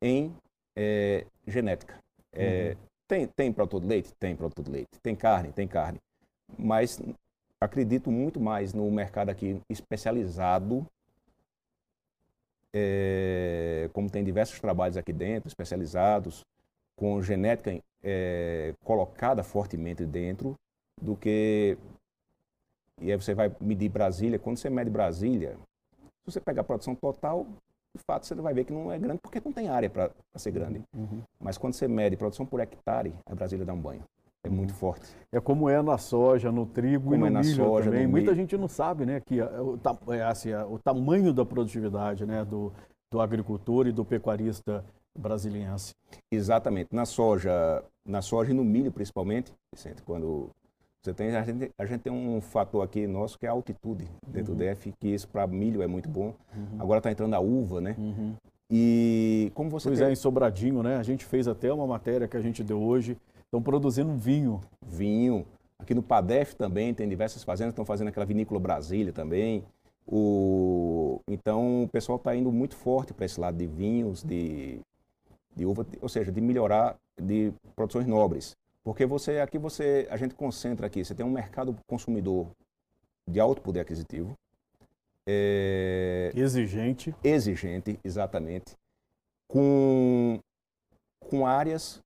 em 0.03 0.35
é, 0.77 1.25
genética. 1.47 1.99
É, 2.33 2.71
uhum. 2.71 2.87
Tem, 3.09 3.27
tem 3.29 3.53
produto 3.53 3.83
de 3.83 3.89
leite? 3.89 4.13
Tem 4.19 4.35
produto 4.35 4.63
de 4.63 4.71
leite. 4.71 5.01
Tem 5.03 5.15
carne? 5.15 5.53
Tem 5.53 5.69
carne. 5.69 5.99
Mas 6.59 7.01
acredito 7.61 8.11
muito 8.11 8.41
mais 8.41 8.75
no 8.75 8.91
mercado 8.91 9.31
aqui 9.31 9.61
especializado, 9.71 10.87
é, 12.79 13.89
como 13.95 14.11
tem 14.11 14.23
diversos 14.23 14.61
trabalhos 14.61 14.99
aqui 14.99 15.13
dentro, 15.13 15.49
especializados, 15.49 16.45
com 16.95 17.23
genética 17.23 17.83
é, 18.03 18.75
colocada 18.85 19.43
fortemente 19.43 20.05
dentro, 20.05 20.55
do 21.01 21.17
que. 21.17 21.79
E 23.01 23.11
aí 23.11 23.17
você 23.17 23.35
vai 23.35 23.51
medir 23.61 23.89
Brasília. 23.89 24.39
Quando 24.39 24.59
você 24.59 24.69
mede 24.69 24.91
Brasília, 24.91 25.57
se 26.03 26.33
você 26.33 26.41
pegar 26.41 26.61
a 26.61 26.65
produção 26.65 26.95
total, 26.95 27.47
de 27.95 28.03
fato 28.07 28.27
você 28.27 28.35
vai 28.35 28.53
ver 28.53 28.65
que 28.65 28.73
não 28.73 28.93
é 28.93 28.99
grande 28.99 29.21
porque 29.23 29.41
não 29.43 29.53
tem 29.53 29.69
área 29.69 29.89
para 29.89 30.11
ser 30.37 30.51
grande. 30.51 30.83
Uhum. 30.95 31.23
Mas 31.41 31.57
quando 31.57 31.73
você 31.73 31.89
mede 31.89 32.17
produção 32.17 32.45
por 32.45 32.61
hectare, 32.61 33.15
a 33.25 33.35
Brasília 33.35 33.65
dá 33.65 33.73
um 33.73 33.81
banho. 33.81 34.05
É 34.47 34.51
muito 34.51 34.71
uhum. 34.71 34.77
forte. 34.77 35.07
É 35.33 35.41
como 35.41 35.69
é 35.69 35.81
na 35.83 35.99
soja, 35.99 36.51
no 36.51 36.67
trigo 36.67 37.11
como 37.11 37.27
e 37.27 37.31
no 37.31 37.39
é 37.39 37.43
milho 37.43 37.57
soja, 37.57 37.91
também. 37.91 38.07
Muita 38.07 38.31
milho. 38.31 38.43
gente 38.43 38.57
não 38.57 38.69
sabe, 38.69 39.05
né, 39.05 39.21
que 39.21 39.41
o, 39.41 39.79
é, 40.13 40.23
assim, 40.23 40.53
o 40.55 40.79
tamanho 40.79 41.33
da 41.33 41.45
produtividade, 41.45 42.25
né, 42.25 42.45
do, 42.45 42.73
do 43.11 43.21
agricultor 43.21 43.87
e 43.87 43.93
do 43.93 44.05
pecuarista 44.05 44.85
brasiliense. 45.19 45.95
Exatamente. 46.31 46.95
Na 46.95 47.05
soja, 47.05 47.83
na 48.05 48.23
soja 48.23 48.51
e 48.51 48.55
no 48.55 48.65
milho 48.65 48.93
principalmente, 48.93 49.53
Vicente, 49.75 50.03
quando 50.03 50.51
você 51.03 51.15
tem 51.15 51.37
a 51.37 51.43
gente, 51.43 51.71
a 51.79 51.87
gente 51.87 52.01
tem 52.01 52.13
um 52.13 52.41
fator 52.41 52.83
aqui 52.83 53.07
nosso 53.07 53.39
que 53.39 53.47
é 53.47 53.49
a 53.49 53.53
altitude 53.53 54.09
dentro 54.27 54.53
uhum. 54.53 54.59
do 54.59 54.65
DF, 54.65 54.93
que 54.99 55.09
isso 55.09 55.29
para 55.29 55.47
milho 55.47 55.81
é 55.81 55.87
muito 55.87 56.09
bom. 56.09 56.35
Uhum. 56.55 56.81
Agora 56.81 56.99
está 56.99 57.13
entrando 57.13 57.35
a 57.35 57.41
uva, 57.41 57.81
né? 57.81 57.95
Uhum. 57.97 58.35
E 58.69 59.53
como 59.55 59.71
você 59.71 59.89
Pois 59.89 60.01
tem... 60.01 60.09
é, 60.09 60.13
em 60.13 60.17
Sobradinho, 60.17 60.83
né? 60.83 60.97
A 60.97 61.03
gente 61.05 61.25
fez 61.25 61.47
até 61.47 61.73
uma 61.73 61.87
matéria 61.87 62.27
que 62.27 62.37
a 62.37 62.41
gente 62.41 62.65
deu 62.65 62.83
hoje. 62.83 63.17
Estão 63.47 63.63
produzindo 63.63 64.15
vinho. 64.15 64.61
Vinho. 64.85 65.47
Aqui 65.79 65.95
no 65.95 66.03
Padef 66.03 66.55
também 66.55 66.93
tem 66.93 67.09
diversas 67.09 67.45
fazendas, 67.45 67.73
estão 67.73 67.85
fazendo 67.85 68.09
aquela 68.09 68.27
vinícola 68.27 68.59
Brasília 68.59 69.13
também. 69.13 69.65
O... 70.07 71.21
Então 71.29 71.85
o 71.85 71.89
pessoal 71.89 72.17
está 72.17 72.35
indo 72.35 72.51
muito 72.53 72.77
forte 72.77 73.13
para 73.13 73.27
esse 73.27 73.41
lado 73.41 73.57
de 73.57 73.67
vinhos, 73.67 74.23
de, 74.23 74.81
de 75.55 75.67
uva, 75.67 75.87
ou 76.01 76.09
seja, 76.09 76.31
de 76.33 76.41
melhorar 76.41 76.97
de 77.21 77.53
produções 77.75 78.07
nobres. 78.07 78.57
Porque 78.85 79.05
você 79.05 79.41
aqui 79.41 79.59
você 79.59 80.07
a 80.11 80.17
gente 80.17 80.35
concentra 80.35 80.87
aqui, 80.87 81.05
você 81.05 81.15
tem 81.15 81.27
um 81.27 81.31
mercado 81.31 81.77
consumidor 81.87 82.47
de 83.29 83.41
alto 83.41 83.61
poder 83.61 83.81
aquisitivo. 83.81 84.37
É, 85.27 86.31
exigente. 86.37 87.15
Exigente, 87.23 87.99
exatamente. 88.05 88.77
Com, 89.49 90.39
com 91.21 91.45
áreas 91.45 92.01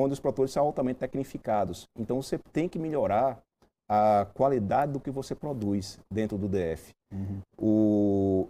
onde 0.00 0.14
os 0.14 0.20
produtores 0.20 0.52
são 0.52 0.64
altamente 0.64 0.98
tecnificados. 0.98 1.88
Então 1.98 2.20
você 2.20 2.38
tem 2.52 2.68
que 2.68 2.78
melhorar 2.78 3.40
a 3.88 4.26
qualidade 4.34 4.92
do 4.92 5.00
que 5.00 5.10
você 5.10 5.34
produz 5.34 5.98
dentro 6.12 6.38
do 6.38 6.48
DF. 6.48 6.92
Uhum. 7.12 7.40
O, 7.58 8.48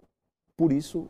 por 0.57 0.71
isso, 0.73 1.09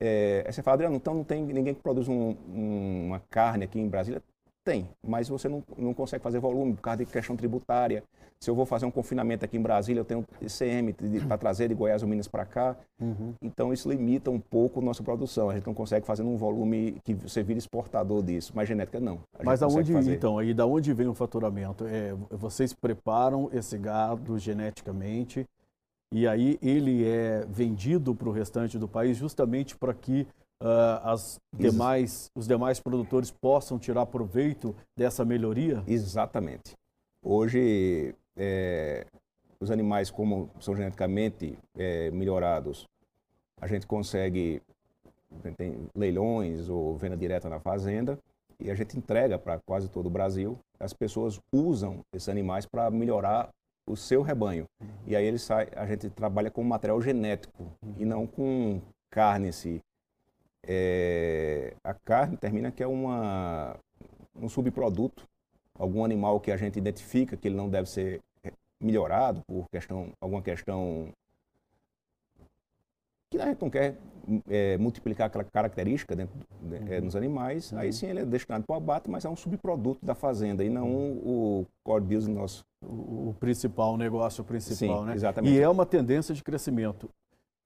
é, 0.00 0.50
você 0.50 0.62
fala, 0.62 0.74
Adriano, 0.74 0.96
então 0.96 1.14
não 1.14 1.22
tem 1.22 1.44
ninguém 1.44 1.74
que 1.74 1.80
produz 1.80 2.08
um, 2.08 2.36
um, 2.48 3.06
uma 3.06 3.22
carne 3.30 3.64
aqui 3.64 3.78
em 3.78 3.88
Brasília? 3.88 4.20
Tem, 4.64 4.88
mas 5.02 5.28
você 5.28 5.48
não, 5.48 5.62
não 5.76 5.92
consegue 5.92 6.22
fazer 6.22 6.38
volume 6.38 6.74
por 6.74 6.82
causa 6.82 7.04
de 7.04 7.10
questão 7.10 7.36
tributária. 7.36 8.04
Se 8.38 8.50
eu 8.50 8.54
vou 8.54 8.66
fazer 8.66 8.86
um 8.86 8.90
confinamento 8.90 9.44
aqui 9.44 9.56
em 9.56 9.60
Brasília, 9.60 10.00
eu 10.00 10.04
tenho 10.04 10.24
ICM 10.40 10.92
para 11.26 11.38
trazer 11.38 11.68
de 11.68 11.74
Goiás 11.74 12.02
ou 12.02 12.08
Minas 12.08 12.26
para 12.26 12.44
cá. 12.44 12.76
Uhum. 13.00 13.34
Então 13.40 13.72
isso 13.72 13.88
limita 13.88 14.30
um 14.30 14.40
pouco 14.40 14.80
a 14.80 14.82
nossa 14.82 15.02
produção. 15.02 15.48
A 15.48 15.54
gente 15.54 15.66
não 15.66 15.74
consegue 15.74 16.06
fazer 16.06 16.24
num 16.24 16.36
volume 16.36 16.96
que 17.04 17.14
você 17.14 17.42
vira 17.42 17.58
exportador 17.58 18.22
disso. 18.22 18.52
Mas 18.54 18.68
genética 18.68 18.98
não. 18.98 19.20
Mas 19.44 19.62
aonde 19.62 19.92
então? 20.10 20.38
Aí 20.38 20.52
da 20.52 20.66
onde 20.66 20.92
vem 20.92 21.06
o 21.06 21.14
faturamento? 21.14 21.86
É, 21.86 22.14
vocês 22.30 22.72
preparam 22.72 23.48
esse 23.52 23.78
gado 23.78 24.38
geneticamente 24.38 25.46
e 26.12 26.26
aí 26.26 26.58
ele 26.60 27.08
é 27.08 27.46
vendido 27.48 28.14
para 28.14 28.28
o 28.28 28.32
restante 28.32 28.78
do 28.78 28.86
país 28.86 29.16
justamente 29.16 29.76
para 29.76 29.94
que 29.94 30.26
as 31.02 31.40
demais, 31.52 32.30
os 32.36 32.46
demais 32.46 32.78
produtores 32.78 33.30
possam 33.30 33.78
tirar 33.78 34.06
proveito 34.06 34.74
dessa 34.96 35.24
melhoria? 35.24 35.82
Exatamente. 35.86 36.74
Hoje, 37.24 38.14
é, 38.36 39.06
os 39.60 39.70
animais, 39.70 40.10
como 40.10 40.50
são 40.60 40.74
geneticamente 40.74 41.58
é, 41.76 42.10
melhorados, 42.10 42.86
a 43.60 43.66
gente 43.66 43.86
consegue 43.86 44.60
tem 45.56 45.88
leilões 45.94 46.68
ou 46.68 46.94
venda 46.96 47.16
direta 47.16 47.48
na 47.48 47.58
fazenda 47.58 48.18
e 48.60 48.70
a 48.70 48.74
gente 48.74 48.98
entrega 48.98 49.38
para 49.38 49.58
quase 49.66 49.88
todo 49.88 50.06
o 50.06 50.10
Brasil. 50.10 50.58
As 50.78 50.92
pessoas 50.92 51.40
usam 51.52 52.00
esses 52.12 52.28
animais 52.28 52.66
para 52.66 52.90
melhorar 52.90 53.48
o 53.88 53.96
seu 53.96 54.22
rebanho. 54.22 54.66
E 55.06 55.16
aí 55.16 55.24
ele 55.24 55.38
sai, 55.38 55.68
a 55.74 55.86
gente 55.86 56.10
trabalha 56.10 56.50
com 56.50 56.62
material 56.62 57.00
genético 57.00 57.72
e 57.98 58.04
não 58.04 58.26
com 58.26 58.80
carne 59.10 59.48
em 59.48 59.52
si 59.52 59.80
é, 60.66 61.74
a 61.82 61.94
carne 61.94 62.36
termina 62.36 62.70
que 62.70 62.82
é 62.82 62.86
uma, 62.86 63.76
um 64.34 64.48
subproduto, 64.48 65.26
algum 65.74 66.04
animal 66.04 66.40
que 66.40 66.50
a 66.52 66.56
gente 66.56 66.78
identifica 66.78 67.36
que 67.36 67.48
ele 67.48 67.56
não 67.56 67.68
deve 67.68 67.88
ser 67.88 68.20
melhorado 68.80 69.42
por 69.46 69.68
questão, 69.70 70.10
alguma 70.20 70.42
questão 70.42 71.08
que 73.30 73.38
a 73.40 73.46
gente 73.46 73.62
não 73.62 73.70
quer 73.70 73.96
é, 74.48 74.76
multiplicar 74.76 75.28
aquela 75.28 75.44
característica 75.44 76.14
dentro, 76.14 76.34
é, 76.88 77.00
nos 77.00 77.16
animais, 77.16 77.72
uhum. 77.72 77.78
aí 77.78 77.92
sim 77.92 78.06
ele 78.06 78.20
é 78.20 78.24
destinado 78.26 78.64
para 78.66 78.74
o 78.74 78.76
abate, 78.76 79.10
mas 79.10 79.24
é 79.24 79.28
um 79.28 79.36
subproduto 79.36 80.04
da 80.04 80.14
fazenda 80.14 80.62
e 80.62 80.68
não 80.68 80.88
uhum. 80.88 81.12
o 81.24 81.66
core 81.82 82.04
business 82.04 82.36
nosso. 82.36 82.64
O, 82.84 83.30
o 83.30 83.36
principal, 83.38 83.94
o 83.94 83.96
negócio 83.96 84.44
principal, 84.44 85.00
sim, 85.00 85.06
né? 85.06 85.14
Exatamente. 85.14 85.54
E 85.54 85.60
é 85.60 85.68
uma 85.68 85.86
tendência 85.86 86.34
de 86.34 86.42
crescimento 86.42 87.08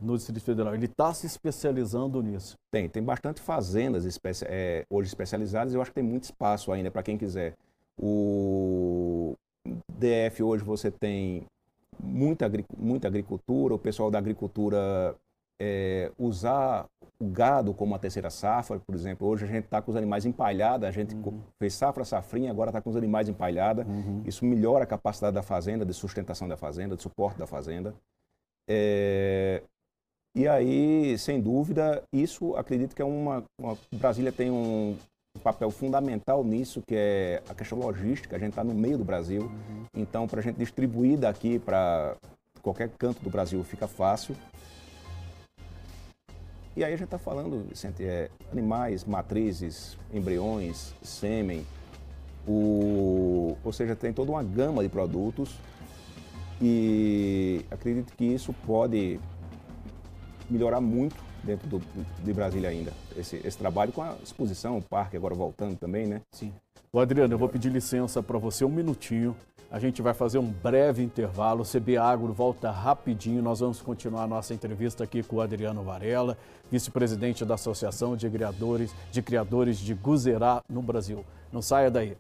no 0.01 0.17
Distrito 0.17 0.43
Federal. 0.43 0.75
Ele 0.75 0.87
está 0.87 1.13
se 1.15 1.27
especializando 1.27 2.23
nisso? 2.23 2.57
Tem, 2.71 2.89
tem 2.89 3.03
bastante 3.03 3.41
fazendas 3.41 4.05
especi 4.05 4.45
é, 4.49 4.85
hoje 4.91 5.09
especializadas. 5.09 5.75
Eu 5.75 5.81
acho 5.81 5.91
que 5.91 5.97
tem 5.97 6.05
muito 6.05 6.25
espaço 6.25 6.73
ainda 6.73 6.91
para 6.91 7.03
quem 7.03 7.17
quiser. 7.17 7.55
O 7.99 9.35
DF 9.91 10.43
hoje 10.43 10.63
você 10.63 10.91
tem 10.91 11.47
muita, 11.99 12.51
muita 12.77 13.09
agricultura, 13.09 13.75
o 13.75 13.79
pessoal 13.79 14.11
da 14.11 14.19
agricultura 14.19 15.17
é, 15.59 16.13
usar 16.19 16.87
o 17.19 17.27
gado 17.27 17.73
como 17.73 17.95
a 17.95 17.99
terceira 17.99 18.29
safra, 18.29 18.79
por 18.79 18.95
exemplo. 18.95 19.27
Hoje 19.27 19.45
a 19.45 19.49
gente 19.49 19.65
está 19.65 19.81
com 19.81 19.91
os 19.91 19.97
animais 19.97 20.27
empalhados, 20.27 20.87
a 20.87 20.91
gente 20.91 21.15
uhum. 21.15 21.41
fez 21.59 21.73
safra, 21.73 22.05
safrinha, 22.05 22.51
agora 22.51 22.69
está 22.69 22.83
com 22.83 22.91
os 22.91 22.97
animais 22.97 23.29
empalhados. 23.29 23.87
Uhum. 23.87 24.23
Isso 24.27 24.45
melhora 24.45 24.85
a 24.85 24.87
capacidade 24.87 25.35
da 25.35 25.43
fazenda, 25.43 25.87
de 25.87 25.95
sustentação 25.95 26.47
da 26.47 26.57
fazenda, 26.57 26.95
de 26.95 27.03
suporte 27.03 27.39
da 27.39 27.47
fazenda. 27.47 27.95
É, 28.69 29.63
e 30.37 30.47
aí, 30.47 31.17
sem 31.17 31.41
dúvida, 31.41 32.03
isso 32.13 32.55
acredito 32.57 32.95
que 32.95 33.01
é 33.01 33.05
uma, 33.07 33.43
uma 33.59 33.75
Brasília 33.91 34.31
tem 34.31 34.51
um 34.51 34.95
papel 35.43 35.71
fundamental 35.71 36.45
nisso, 36.45 36.83
que 36.87 36.95
é 36.95 37.43
a 37.49 37.55
questão 37.55 37.79
logística. 37.79 38.37
A 38.37 38.39
gente 38.39 38.51
está 38.51 38.63
no 38.63 38.75
meio 38.75 38.99
do 38.99 39.05
Brasil, 39.05 39.45
uhum. 39.45 39.85
então 39.97 40.29
para 40.29 40.41
a 40.41 40.43
gente 40.43 40.57
distribuir 40.57 41.17
daqui 41.17 41.59
para 41.59 42.17
qualquer 42.61 42.91
canto 42.99 43.23
do 43.23 43.31
Brasil 43.31 43.65
fica 43.65 43.89
fácil. 43.89 44.37
E 46.77 46.85
aí 46.85 46.93
a 46.93 46.97
gente 46.97 47.07
está 47.07 47.19
falando, 47.19 47.67
Vicente, 47.67 48.05
é, 48.05 48.29
animais, 48.53 49.07
matrizes, 49.07 49.97
embriões, 50.13 50.93
sêmen, 51.01 51.67
o, 52.47 53.57
ou 53.65 53.73
seja, 53.73 53.97
tem 53.97 54.13
toda 54.13 54.33
uma 54.33 54.43
gama 54.43 54.83
de 54.83 54.91
produtos 54.91 55.57
e 56.61 57.65
acredito 57.71 58.13
que 58.15 58.25
isso 58.25 58.53
pode 58.67 59.19
melhorar 60.51 60.81
muito 60.81 61.17
dentro 61.43 61.69
do, 61.69 61.83
de 62.25 62.33
Brasília 62.33 62.69
ainda. 62.69 62.93
Esse, 63.17 63.41
esse 63.45 63.57
trabalho 63.57 63.93
com 63.93 64.03
a 64.03 64.17
exposição, 64.23 64.79
o 64.79 64.83
parque 64.83 65.17
agora 65.17 65.35
voltando 65.35 65.77
também, 65.77 66.07
né? 66.07 66.21
Sim. 66.33 66.53
O 66.93 67.01
Adriano, 67.01 67.35
eu 67.35 67.39
vou 67.39 67.49
pedir 67.49 67.71
licença 67.71 68.23
para 68.23 68.39
você 68.39 68.65
um 68.65 68.71
minutinho. 68.71 69.37
A 69.71 69.81
gente 69.81 70.01
vai 70.01 70.15
fazer 70.15 70.39
um 70.39 70.47
breve 70.47 71.03
intervalo. 71.03 71.63
O 71.63 71.67
CB 71.67 71.97
Agro 71.97 72.33
volta 72.33 72.71
rapidinho. 72.71 73.43
Nós 73.43 73.61
vamos 73.61 73.83
continuar 73.83 74.23
a 74.23 74.27
nossa 74.27 74.55
entrevista 74.55 75.05
aqui 75.05 75.23
com 75.23 75.37
o 75.37 75.41
Adriano 75.41 75.83
Varela, 75.83 76.39
vice-presidente 76.71 77.45
da 77.45 77.55
Associação 77.55 78.17
de 78.17 78.31
Criadores 78.31 78.93
de, 79.11 79.21
Criadores 79.23 79.79
de 79.79 79.93
Guzerá 79.95 80.63
no 80.69 80.81
Brasil. 80.81 81.25
Não 81.53 81.61
saia 81.61 81.91
daí. 81.91 82.17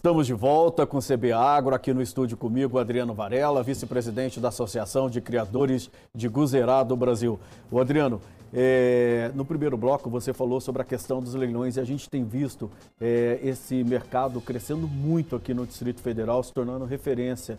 Estamos 0.00 0.26
de 0.26 0.32
volta 0.32 0.86
com 0.86 0.96
o 0.96 1.02
CB 1.02 1.30
Agro, 1.30 1.74
aqui 1.74 1.92
no 1.92 2.00
estúdio 2.00 2.34
comigo, 2.34 2.78
Adriano 2.78 3.12
Varela, 3.12 3.62
vice-presidente 3.62 4.40
da 4.40 4.48
Associação 4.48 5.10
de 5.10 5.20
Criadores 5.20 5.90
de 6.14 6.26
Guzerá 6.26 6.82
do 6.82 6.96
Brasil. 6.96 7.38
O 7.70 7.78
Adriano, 7.78 8.18
é, 8.50 9.30
no 9.34 9.44
primeiro 9.44 9.76
bloco 9.76 10.08
você 10.08 10.32
falou 10.32 10.58
sobre 10.58 10.80
a 10.80 10.86
questão 10.86 11.20
dos 11.20 11.34
leilões 11.34 11.76
e 11.76 11.80
a 11.80 11.84
gente 11.84 12.08
tem 12.08 12.24
visto 12.24 12.70
é, 12.98 13.40
esse 13.42 13.84
mercado 13.84 14.40
crescendo 14.40 14.88
muito 14.88 15.36
aqui 15.36 15.52
no 15.52 15.66
Distrito 15.66 16.00
Federal, 16.00 16.42
se 16.42 16.50
tornando 16.50 16.86
referência. 16.86 17.58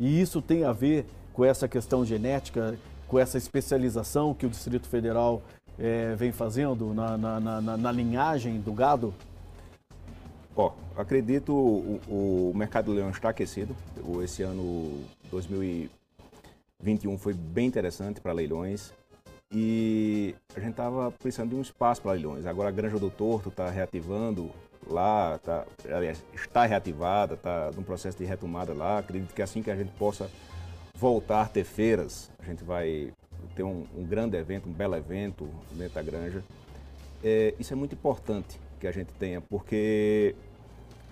E 0.00 0.18
isso 0.18 0.40
tem 0.40 0.64
a 0.64 0.72
ver 0.72 1.04
com 1.34 1.44
essa 1.44 1.68
questão 1.68 2.06
genética, 2.06 2.74
com 3.06 3.18
essa 3.18 3.36
especialização 3.36 4.32
que 4.32 4.46
o 4.46 4.48
Distrito 4.48 4.88
Federal 4.88 5.42
é, 5.78 6.14
vem 6.16 6.32
fazendo 6.32 6.94
na, 6.94 7.18
na, 7.18 7.38
na, 7.38 7.76
na 7.76 7.92
linhagem 7.92 8.58
do 8.60 8.72
gado? 8.72 9.12
Ó, 10.54 10.72
acredito 10.96 11.52
o, 11.52 12.00
o 12.08 12.52
mercado 12.54 12.86
do 12.86 12.92
leão 12.92 13.10
está 13.10 13.30
aquecido. 13.30 13.74
Esse 14.22 14.42
ano 14.42 15.02
2021 15.30 17.16
foi 17.16 17.32
bem 17.32 17.66
interessante 17.66 18.20
para 18.20 18.32
leilões 18.32 18.92
e 19.50 20.34
a 20.54 20.60
gente 20.60 20.72
estava 20.72 21.10
precisando 21.10 21.50
de 21.50 21.56
um 21.56 21.62
espaço 21.62 22.02
para 22.02 22.12
leilões. 22.12 22.44
Agora 22.44 22.68
a 22.68 22.72
Granja 22.72 22.98
do 22.98 23.10
Torto 23.10 23.48
está 23.48 23.70
reativando 23.70 24.50
lá, 24.86 25.38
tá, 25.38 25.64
aliás, 25.90 26.22
está 26.34 26.66
reativada, 26.66 27.34
está 27.34 27.70
num 27.74 27.82
processo 27.82 28.18
de 28.18 28.24
retomada 28.24 28.74
lá. 28.74 28.98
Acredito 28.98 29.32
que 29.34 29.40
assim 29.40 29.62
que 29.62 29.70
a 29.70 29.76
gente 29.76 29.92
possa 29.92 30.30
voltar 30.94 31.42
a 31.42 31.48
ter 31.48 31.64
feiras, 31.64 32.30
a 32.38 32.44
gente 32.44 32.62
vai 32.62 33.10
ter 33.56 33.62
um, 33.62 33.86
um 33.96 34.04
grande 34.04 34.36
evento, 34.36 34.68
um 34.68 34.72
belo 34.72 34.96
evento 34.96 35.48
dentro 35.72 35.94
da 35.94 36.02
granja. 36.02 36.44
É, 37.24 37.54
isso 37.58 37.72
é 37.72 37.76
muito 37.76 37.94
importante 37.94 38.58
que 38.82 38.88
a 38.88 38.92
gente 38.92 39.12
tenha, 39.14 39.40
porque 39.40 40.34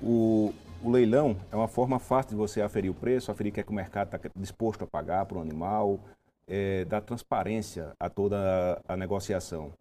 o, 0.03 0.53
o 0.83 0.91
leilão 0.91 1.37
é 1.53 1.57
uma 1.57 1.69
forma 1.69 2.01
fácil 2.01 2.31
de 2.31 2.37
você 2.37 2.61
aferir 2.61 2.91
o 2.91 2.95
preço, 2.95 3.31
aferir 3.31 3.53
o 3.53 3.55
que, 3.55 3.61
é 3.61 3.63
que 3.63 3.71
o 3.71 3.75
mercado 3.75 4.13
está 4.13 4.29
disposto 4.35 4.83
a 4.83 4.87
pagar 4.89 5.25
para 5.25 5.39
o 5.39 5.41
animal, 5.41 6.01
é, 6.49 6.85
dar 6.87 7.01
transparência 7.01 7.93
a 8.01 8.11
toda 8.11 8.83
a, 8.89 8.97
negociação. 8.97 9.73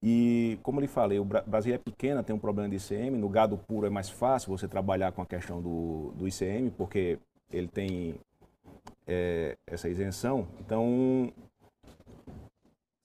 E, 0.00 0.56
como 0.62 0.80
lhe 0.80 0.86
falei, 0.86 1.18
o 1.18 1.24
Brasil 1.24 1.74
é 1.74 1.78
pequeno, 1.78 2.22
tem 2.22 2.36
um 2.36 2.38
problema 2.38 2.68
de 2.68 2.76
ICM, 2.76 3.16
no 3.16 3.28
gado 3.28 3.58
puro 3.58 3.88
é 3.88 3.90
mais 3.90 4.08
fácil 4.08 4.56
você 4.56 4.68
trabalhar 4.68 5.10
com 5.10 5.20
a 5.20 5.26
questão 5.26 5.60
do, 5.60 6.12
do 6.16 6.28
ICM, 6.28 6.70
porque 6.70 7.18
ele 7.50 7.66
tem 7.66 8.14
é, 9.04 9.56
essa 9.66 9.88
isenção. 9.88 10.46
Então, 10.60 11.32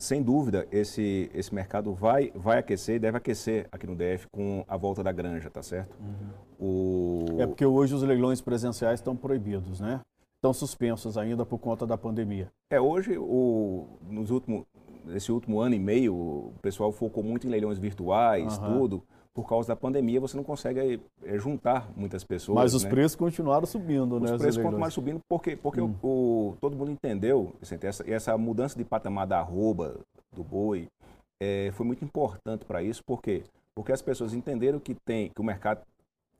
sem 0.02 0.24
dúvida, 0.24 0.68
esse, 0.72 1.30
esse 1.32 1.54
mercado 1.54 1.94
vai, 1.94 2.32
vai 2.34 2.58
aquecer 2.58 2.96
e 2.96 3.00
deve 3.00 3.18
aquecer 3.18 3.68
aqui 3.72 3.86
no 3.86 3.96
DF 3.96 4.28
com 4.32 4.66
a 4.68 4.76
volta 4.76 5.04
da 5.04 5.12
granja, 5.12 5.48
tá 5.48 5.62
certo? 5.62 5.96
Uhum. 6.00 6.66
O... 6.68 7.26
É 7.40 7.46
porque 7.46 7.64
hoje 7.64 7.94
os 7.94 8.02
leilões 8.02 8.42
presenciais 8.42 9.00
estão 9.00 9.16
proibidos, 9.16 9.80
né? 9.80 10.02
Estão 10.38 10.54
suspensos 10.54 11.20
ainda 11.20 11.46
por 11.46 11.60
conta 11.60 11.86
da 11.86 12.00
pandemia. 12.00 12.52
É, 12.72 12.82
hoje, 12.82 13.16
o, 13.16 13.86
nos 14.10 14.32
últimos, 14.32 14.66
nesse 15.06 15.32
último 15.32 15.60
ano 15.60 15.76
e 15.76 15.80
meio, 15.80 16.16
o 16.16 16.54
pessoal 16.64 16.92
focou 16.92 17.24
muito 17.24 17.46
em 17.46 17.52
leilões 17.52 17.78
virtuais, 17.78 18.58
uhum. 18.58 18.80
tudo 18.80 19.04
por 19.34 19.48
causa 19.48 19.70
da 19.70 19.76
pandemia, 19.76 20.20
você 20.20 20.36
não 20.36 20.44
consegue 20.44 21.00
é, 21.24 21.38
juntar 21.38 21.90
muitas 21.96 22.24
pessoas. 22.24 22.56
Mas 22.56 22.74
os 22.74 22.84
né? 22.84 22.90
preços 22.90 23.16
continuaram 23.16 23.66
subindo, 23.66 24.16
os 24.16 24.22
né? 24.22 24.36
Os 24.36 24.42
preços 24.42 24.62
continuaram 24.62 24.92
subindo 24.92 25.22
porque, 25.28 25.56
porque 25.56 25.82
hum. 25.82 25.96
o, 26.02 26.50
o, 26.50 26.58
todo 26.60 26.76
mundo 26.76 26.92
entendeu, 26.92 27.54
essa, 27.82 28.10
essa 28.12 28.38
mudança 28.38 28.78
de 28.78 28.84
patamar 28.84 29.26
da 29.26 29.40
arroba, 29.40 30.00
do 30.36 30.44
boi, 30.44 30.88
é, 31.42 31.72
foi 31.74 31.86
muito 31.86 32.04
importante 32.04 32.66
para 32.66 32.84
isso, 32.84 33.04
por 33.04 33.22
quê? 33.22 33.44
Porque 33.74 33.92
as 33.92 34.02
pessoas 34.02 34.34
entenderam 34.34 34.80
que, 34.80 34.94
tem, 34.94 35.30
que 35.30 35.40
o 35.40 35.44
mercado 35.44 35.82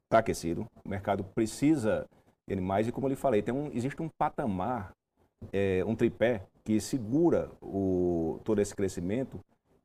está 0.04 0.20
aquecido, 0.20 0.66
o 0.86 0.90
mercado 0.90 1.24
precisa 1.24 2.06
de 2.48 2.54
animais, 2.54 2.88
e 2.88 2.92
como 2.92 3.08
eu 3.08 3.12
lhe 3.12 3.16
falei, 3.16 3.42
tem 3.42 3.54
um, 3.54 3.72
existe 3.74 4.02
um 4.02 4.10
patamar, 4.10 4.92
é, 5.54 5.84
um 5.88 5.96
tripé, 5.96 6.44
que 6.64 6.80
segura 6.80 7.50
o, 7.62 8.40
todo 8.44 8.62
esse 8.62 8.76
crescimento 8.76 9.40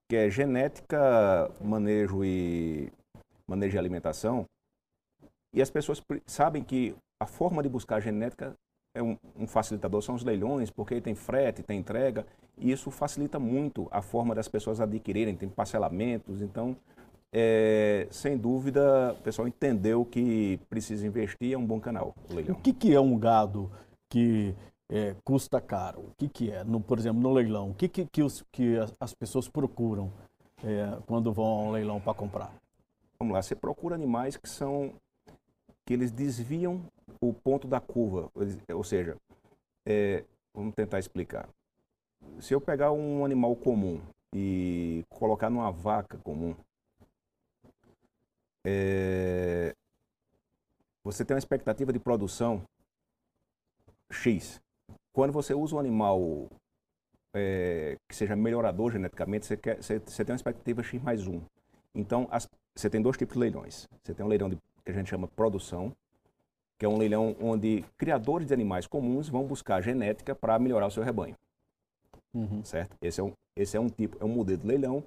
que 0.08 0.16
é 0.16 0.30
genética, 0.30 1.50
manejo 1.60 2.24
e 2.24 2.92
manejo 3.46 3.72
de 3.72 3.78
alimentação. 3.78 4.44
E 5.52 5.62
as 5.62 5.70
pessoas 5.70 6.02
sabem 6.26 6.62
que 6.62 6.94
a 7.20 7.26
forma 7.26 7.62
de 7.62 7.68
buscar 7.68 8.00
genética 8.00 8.54
é 8.94 9.02
um, 9.02 9.16
um, 9.36 9.46
facilitador 9.46 10.02
são 10.02 10.14
os 10.14 10.24
leilões, 10.24 10.70
porque 10.70 11.00
tem 11.00 11.14
frete, 11.14 11.62
tem 11.62 11.78
entrega, 11.78 12.26
e 12.56 12.72
isso 12.72 12.90
facilita 12.90 13.38
muito 13.38 13.88
a 13.90 14.00
forma 14.00 14.34
das 14.34 14.48
pessoas 14.48 14.80
adquirirem, 14.80 15.36
tem 15.36 15.48
parcelamentos, 15.48 16.40
então, 16.40 16.76
é, 17.32 18.06
sem 18.10 18.36
dúvida, 18.36 19.14
o 19.18 19.22
pessoal 19.22 19.46
entendeu 19.46 20.04
que 20.04 20.58
precisa 20.68 21.06
investir, 21.06 21.52
é 21.52 21.58
um 21.58 21.66
bom 21.66 21.78
canal, 21.78 22.14
o 22.30 22.34
leilão. 22.34 22.56
O 22.56 22.60
que, 22.60 22.72
que 22.72 22.94
é 22.94 23.00
um 23.00 23.18
gado 23.18 23.70
que 24.10 24.54
é, 24.90 25.14
custa 25.24 25.60
caro? 25.60 26.00
O 26.00 26.12
que, 26.16 26.28
que 26.28 26.50
é, 26.50 26.64
no, 26.64 26.80
por 26.80 26.98
exemplo, 26.98 27.20
no 27.20 27.32
leilão? 27.32 27.70
O 27.70 27.74
que, 27.74 27.88
que, 27.88 28.06
que, 28.06 28.22
os, 28.22 28.42
que 28.52 28.76
as 29.00 29.14
pessoas 29.14 29.48
procuram 29.48 30.12
é, 30.62 30.98
quando 31.06 31.32
vão 31.32 31.44
ao 31.44 31.70
leilão 31.70 32.00
para 32.00 32.14
comprar? 32.14 32.52
Vamos 33.18 33.34
lá, 33.34 33.42
você 33.42 33.54
procura 33.54 33.94
animais 33.94 34.36
que 34.36 34.48
são 34.48 34.94
que 35.86 35.94
eles 35.94 36.10
desviam 36.10 36.84
o 37.20 37.32
ponto 37.32 37.68
da 37.68 37.80
curva, 37.80 38.28
ou 38.74 38.82
seja, 38.82 39.16
é, 39.86 40.24
vamos 40.52 40.74
tentar 40.74 40.98
explicar. 40.98 41.48
Se 42.40 42.52
eu 42.52 42.60
pegar 42.60 42.90
um 42.90 43.24
animal 43.24 43.54
comum 43.54 44.00
e 44.34 45.04
colocar 45.08 45.48
numa 45.48 45.70
vaca 45.70 46.18
comum, 46.18 46.56
é, 48.66 49.76
você 51.04 51.24
tem 51.24 51.36
uma 51.36 51.38
expectativa 51.38 51.92
de 51.92 52.00
produção 52.00 52.64
X. 54.10 54.60
Quando 55.16 55.32
você 55.32 55.54
usa 55.54 55.74
um 55.74 55.78
animal 55.78 56.46
é, 57.34 57.96
que 58.06 58.14
seja 58.14 58.36
melhorador 58.36 58.92
geneticamente, 58.92 59.46
você, 59.46 59.56
quer, 59.56 59.82
você, 59.82 59.98
você, 59.98 60.22
tem 60.22 60.34
uma 60.34 60.36
expectativa 60.36 60.82
X 60.82 61.02
mais 61.02 61.26
1. 61.26 61.40
Então, 61.94 62.28
as, 62.30 62.46
você 62.74 62.90
tem 62.90 63.00
dois 63.00 63.16
tipos 63.16 63.32
de 63.32 63.40
leilões. 63.40 63.88
Você 64.04 64.12
tem 64.12 64.26
um 64.26 64.28
leilão 64.28 64.50
de, 64.50 64.58
que 64.84 64.90
a 64.90 64.92
gente 64.92 65.08
chama 65.08 65.26
produção, 65.26 65.90
que 66.78 66.84
é 66.84 66.88
um 66.88 66.98
leilão 66.98 67.34
onde 67.40 67.82
criadores 67.96 68.48
de 68.48 68.52
animais 68.52 68.86
comuns 68.86 69.26
vão 69.30 69.46
buscar 69.46 69.80
genética 69.80 70.34
para 70.34 70.58
melhorar 70.58 70.88
o 70.88 70.90
seu 70.90 71.02
rebanho. 71.02 71.34
Uhum. 72.34 72.62
Certo? 72.62 72.94
Esse 73.00 73.18
é, 73.18 73.24
um, 73.24 73.32
esse 73.56 73.74
é 73.74 73.80
um 73.80 73.88
tipo, 73.88 74.18
é 74.20 74.24
um 74.26 74.28
modelo 74.28 74.58
de 74.58 74.66
leilão 74.66 75.02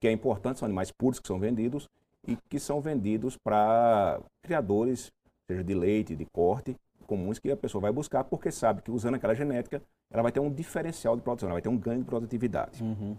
que 0.00 0.08
é 0.08 0.10
importante, 0.10 0.60
são 0.60 0.64
animais 0.64 0.90
puros 0.90 1.20
que 1.20 1.28
são 1.28 1.38
vendidos 1.38 1.86
e 2.26 2.34
que 2.48 2.58
são 2.58 2.80
vendidos 2.80 3.36
para 3.36 4.22
criadores, 4.42 5.12
seja 5.46 5.62
de 5.62 5.74
leite, 5.74 6.16
de 6.16 6.24
corte, 6.24 6.74
comuns 7.10 7.40
que 7.40 7.50
a 7.50 7.56
pessoa 7.56 7.82
vai 7.82 7.90
buscar 7.90 8.22
porque 8.22 8.52
sabe 8.52 8.82
que 8.82 8.90
usando 8.90 9.16
aquela 9.16 9.34
genética 9.34 9.82
ela 10.08 10.22
vai 10.22 10.30
ter 10.30 10.38
um 10.38 10.48
diferencial 10.48 11.16
de 11.16 11.22
produção, 11.22 11.48
ela 11.48 11.54
vai 11.54 11.62
ter 11.62 11.68
um 11.68 11.76
ganho 11.76 11.98
de 11.98 12.04
produtividade. 12.04 12.80
Uhum. 12.84 13.16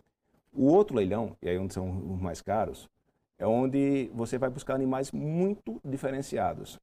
O 0.53 0.65
outro 0.65 0.95
leilão, 0.95 1.35
e 1.41 1.49
aí 1.49 1.57
onde 1.57 1.73
são 1.73 1.89
os 2.13 2.21
mais 2.21 2.41
caros, 2.41 2.87
é 3.37 3.45
onde 3.45 4.09
você 4.13 4.37
vai 4.37 4.49
buscar 4.49 4.75
animais 4.75 5.11
muito 5.11 5.81
diferenciados. 5.83 6.79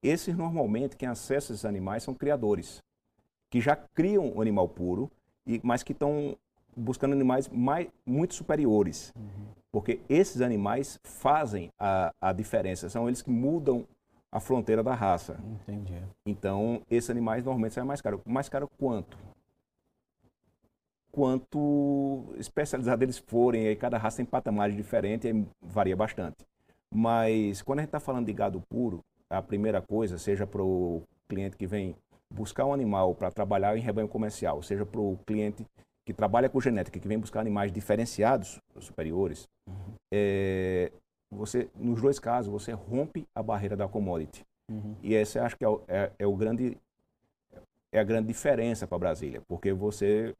Esses 0.00 0.36
normalmente 0.36 0.96
quem 0.96 1.08
acessa 1.08 1.52
esses 1.52 1.64
animais 1.64 2.04
são 2.04 2.14
criadores 2.14 2.80
que 3.50 3.60
já 3.60 3.74
criam 3.74 4.32
o 4.36 4.40
animal 4.40 4.68
puro, 4.68 5.10
e, 5.46 5.60
mas 5.64 5.82
que 5.82 5.92
estão 5.92 6.36
buscando 6.76 7.12
animais 7.12 7.48
mais, 7.48 7.88
muito 8.04 8.34
superiores. 8.34 9.12
Uhum. 9.16 9.46
Porque 9.72 10.00
esses 10.08 10.40
animais 10.40 11.00
fazem 11.02 11.70
a, 11.78 12.12
a 12.20 12.32
diferença, 12.32 12.88
são 12.88 13.08
eles 13.08 13.22
que 13.22 13.30
mudam 13.30 13.84
a 14.36 14.40
fronteira 14.40 14.82
da 14.82 14.94
raça. 14.94 15.38
Entendi. 15.42 15.98
Então, 16.26 16.82
esses 16.90 17.08
animais 17.08 17.42
normalmente 17.42 17.72
saem 17.72 17.86
mais 17.86 18.02
caro. 18.02 18.20
Mais 18.26 18.50
caro 18.50 18.68
quanto? 18.76 19.18
Quanto 21.10 22.34
especializados 22.36 23.02
eles 23.02 23.16
forem, 23.16 23.66
aí 23.66 23.74
cada 23.74 23.96
raça 23.96 24.18
tem 24.18 24.26
patamares 24.26 24.76
diferentes, 24.76 25.24
aí 25.24 25.46
varia 25.62 25.96
bastante. 25.96 26.36
Mas 26.94 27.62
quando 27.62 27.78
a 27.78 27.82
gente 27.82 27.88
está 27.88 27.98
falando 27.98 28.26
de 28.26 28.32
gado 28.34 28.62
puro, 28.68 29.02
a 29.30 29.40
primeira 29.40 29.80
coisa, 29.80 30.18
seja 30.18 30.46
para 30.46 30.62
o 30.62 31.02
cliente 31.26 31.56
que 31.56 31.66
vem 31.66 31.96
buscar 32.30 32.66
um 32.66 32.74
animal 32.74 33.14
para 33.14 33.30
trabalhar 33.30 33.74
em 33.78 33.80
rebanho 33.80 34.06
comercial, 34.06 34.62
seja 34.62 34.84
para 34.84 35.00
o 35.00 35.18
cliente 35.26 35.64
que 36.04 36.12
trabalha 36.12 36.50
com 36.50 36.60
genética, 36.60 37.00
que 37.00 37.08
vem 37.08 37.18
buscar 37.18 37.40
animais 37.40 37.72
diferenciados, 37.72 38.60
superiores, 38.80 39.48
uhum. 39.66 39.94
é, 40.12 40.92
você, 41.30 41.68
nos 41.74 42.00
dois 42.00 42.18
casos, 42.18 42.50
você 42.50 42.72
rompe 42.72 43.26
a 43.34 43.42
barreira 43.42 43.76
da 43.76 43.88
commodity. 43.88 44.44
Uhum. 44.70 44.94
E 45.02 45.14
essa 45.14 45.42
acho 45.44 45.56
que 45.56 45.64
é, 45.64 45.68
é, 45.88 46.12
é, 46.20 46.26
o 46.26 46.36
grande 46.36 46.76
é 47.92 48.00
a 48.00 48.04
grande 48.04 48.28
diferença 48.28 48.86
para 48.86 48.98
Brasília, 48.98 49.40
porque 49.46 49.72
você 49.72 50.34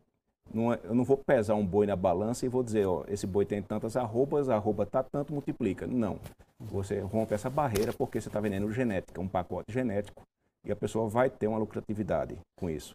não, 0.53 0.72
é, 0.72 0.81
eu 0.85 0.94
não 0.94 1.05
vou 1.05 1.16
pesar 1.16 1.55
um 1.55 1.66
boi 1.66 1.87
na 1.87 1.96
balança 1.96 2.44
e 2.44 2.49
vou 2.49 2.62
dizer, 2.62 2.87
ó, 2.87 3.05
esse 3.09 3.27
boi 3.27 3.44
tem 3.44 3.62
tantas 3.62 3.96
arrobas, 3.96 4.49
a 4.49 4.57
arroba 4.57 4.85
tá 4.85 5.03
tanto, 5.03 5.33
multiplica. 5.33 5.87
Não. 5.87 6.18
Você 6.59 7.01
rompe 7.01 7.35
essa 7.35 7.51
barreira 7.51 7.92
porque 7.92 8.20
você 8.20 8.29
está 8.29 8.40
vendendo 8.40 8.70
genética, 8.72 9.20
um 9.20 9.29
pacote 9.29 9.72
genético, 9.72 10.22
e 10.64 10.72
a 10.72 10.77
pessoa 10.77 11.09
vai 11.09 11.31
ter 11.31 11.46
uma 11.46 11.59
lucratividade 11.59 12.37
com 12.57 12.68
isso. 12.68 12.94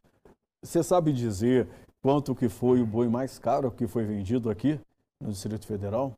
Você 0.62 0.84
sabe 0.84 1.12
dizer 1.14 1.68
quanto 2.02 2.36
que 2.36 2.50
foi 2.50 2.82
o 2.82 2.86
boi 2.86 3.08
mais 3.08 3.40
caro 3.40 3.72
que 3.72 3.88
foi 3.88 4.04
vendido 4.04 4.50
aqui 4.50 4.80
no 5.22 5.30
Distrito 5.30 5.68
Federal? 5.68 6.18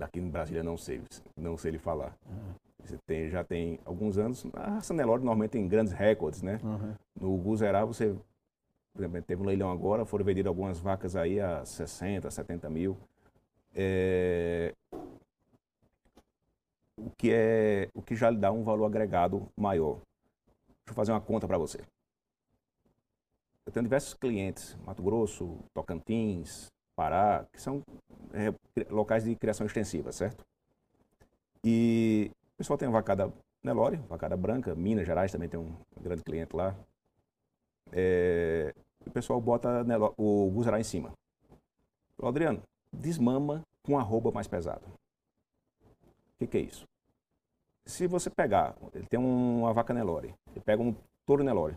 Aqui 0.00 0.20
em 0.20 0.28
Brasília 0.28 0.62
não 0.62 0.76
sei, 0.76 1.02
não 1.36 1.56
sei 1.56 1.72
lhe 1.72 1.78
falar. 1.78 2.16
Você 2.84 2.98
tem, 3.06 3.30
já 3.30 3.42
tem 3.42 3.78
alguns 3.84 4.18
anos. 4.18 4.44
A 4.54 4.70
raça 4.70 4.92
Nelore 4.92 5.22
normalmente 5.22 5.52
tem 5.52 5.66
grandes 5.66 5.92
recordes, 5.92 6.42
né? 6.42 6.60
Uhum. 6.62 6.94
No 7.18 7.36
Guzerá 7.38 7.84
você, 7.84 8.14
por 8.92 9.02
exemplo, 9.02 9.22
teve 9.22 9.42
um 9.42 9.46
leilão 9.46 9.70
agora, 9.70 10.04
foram 10.04 10.24
vendidas 10.24 10.48
algumas 10.48 10.78
vacas 10.78 11.16
aí 11.16 11.40
a 11.40 11.64
60, 11.64 12.30
70 12.30 12.68
mil. 12.68 12.96
É, 13.74 14.74
o 16.96 17.10
que 17.16 17.32
é 17.32 17.88
o 17.94 18.02
que 18.02 18.14
já 18.14 18.28
lhe 18.30 18.36
dá 18.36 18.52
um 18.52 18.62
valor 18.62 18.86
agregado 18.86 19.48
maior. 19.56 20.00
Deixa 20.84 20.90
eu 20.90 20.94
fazer 20.94 21.12
uma 21.12 21.20
conta 21.20 21.46
para 21.46 21.56
você. 21.56 21.80
Eu 23.64 23.72
tenho 23.72 23.84
diversos 23.84 24.12
clientes, 24.14 24.76
Mato 24.84 25.02
Grosso, 25.02 25.56
Tocantins, 25.72 26.68
Pará, 26.94 27.46
que 27.52 27.60
são 27.60 27.82
é, 28.32 28.52
locais 28.90 29.24
de 29.24 29.34
criação 29.34 29.66
extensiva, 29.66 30.12
certo? 30.12 30.44
E 31.64 32.30
o 32.54 32.56
pessoal 32.58 32.78
tem 32.78 32.88
vacada 32.88 33.32
Nelore, 33.62 33.96
vacada 34.08 34.36
branca, 34.36 34.74
Minas 34.74 35.06
Gerais 35.06 35.30
também 35.30 35.48
tem 35.48 35.58
um 35.58 35.72
grande 36.00 36.22
cliente 36.22 36.54
lá. 36.54 36.74
É, 37.92 38.74
o 39.06 39.10
pessoal 39.10 39.40
bota 39.40 39.84
Nelore, 39.84 40.14
o 40.16 40.50
Guzará 40.50 40.80
em 40.80 40.84
cima. 40.84 41.12
Falou, 42.16 42.30
Adriano, 42.30 42.62
desmama 42.92 43.64
com 43.82 43.98
arroba 43.98 44.30
mais 44.30 44.46
pesado. 44.46 44.84
O 44.86 46.38
que, 46.38 46.46
que, 46.46 46.58
é 46.58 46.60
isso? 46.60 46.84
Se 47.86 48.06
você 48.06 48.28
pegar, 48.28 48.76
ele 48.94 49.06
tem 49.06 49.18
uma 49.18 49.72
vaca 49.72 49.94
Nelore, 49.94 50.34
ele 50.50 50.60
pega 50.64 50.82
um 50.82 50.94
touro 51.26 51.44
Nelore, 51.44 51.76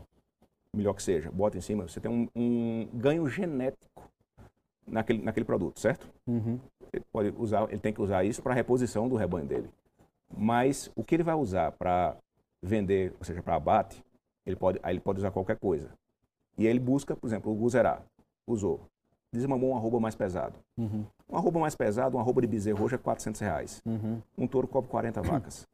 melhor 0.75 0.93
que 0.93 1.03
seja, 1.03 1.31
bota 1.31 1.57
em 1.57 1.61
cima, 1.61 1.87
você 1.87 1.99
tem 1.99 2.11
um, 2.11 2.27
um 2.35 2.87
ganho 2.93 3.27
genético 3.27 3.94
naquele, 4.87 5.21
naquele 5.21 5.45
produto, 5.45 5.79
certo? 5.79 6.07
Uhum. 6.27 6.59
Ele, 6.93 7.03
pode 7.11 7.33
usar, 7.37 7.63
ele 7.69 7.79
tem 7.79 7.93
que 7.93 8.01
usar 8.01 8.23
isso 8.23 8.41
para 8.41 8.53
reposição 8.53 9.07
do 9.07 9.15
rebanho 9.15 9.45
dele. 9.45 9.69
Mas 10.35 10.91
o 10.95 11.03
que 11.03 11.15
ele 11.15 11.23
vai 11.23 11.35
usar 11.35 11.71
para 11.71 12.15
vender, 12.61 13.13
ou 13.19 13.25
seja, 13.25 13.41
para 13.41 13.55
abate, 13.55 14.03
ele 14.45 14.55
pode, 14.55 14.79
aí 14.83 14.93
ele 14.93 14.99
pode 14.99 15.19
usar 15.19 15.31
qualquer 15.31 15.57
coisa. 15.57 15.89
E 16.57 16.65
ele 16.65 16.79
busca, 16.79 17.15
por 17.15 17.27
exemplo, 17.27 17.51
o 17.51 17.55
Guzerá, 17.55 18.01
usou, 18.47 18.81
desmamou 19.31 19.71
um 19.71 19.77
arroba 19.77 19.99
mais 19.99 20.15
pesado. 20.15 20.55
Uhum. 20.77 21.05
Um 21.29 21.37
arroba 21.37 21.59
mais 21.59 21.75
pesado, 21.75 22.17
um 22.17 22.19
arroba 22.19 22.41
de 22.41 22.47
bezerro 22.47 22.79
roxo 22.79 22.95
é 22.95 22.97
400 22.97 23.41
reais. 23.41 23.81
Uhum. 23.85 24.21
Um 24.37 24.47
touro 24.47 24.67
cobre 24.67 24.89
40 24.89 25.21
vacas. 25.21 25.67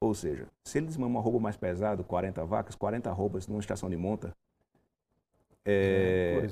Ou 0.00 0.14
seja, 0.14 0.46
se 0.62 0.78
ele 0.78 0.86
desmama 0.86 1.16
um 1.16 1.18
arroba 1.20 1.38
mais 1.40 1.56
pesado, 1.56 2.04
40 2.04 2.44
vacas, 2.44 2.74
40 2.74 3.08
arrobas 3.08 3.46
numa 3.46 3.60
estação 3.60 3.88
de 3.88 3.96
monta, 3.96 4.34
é... 5.64 6.46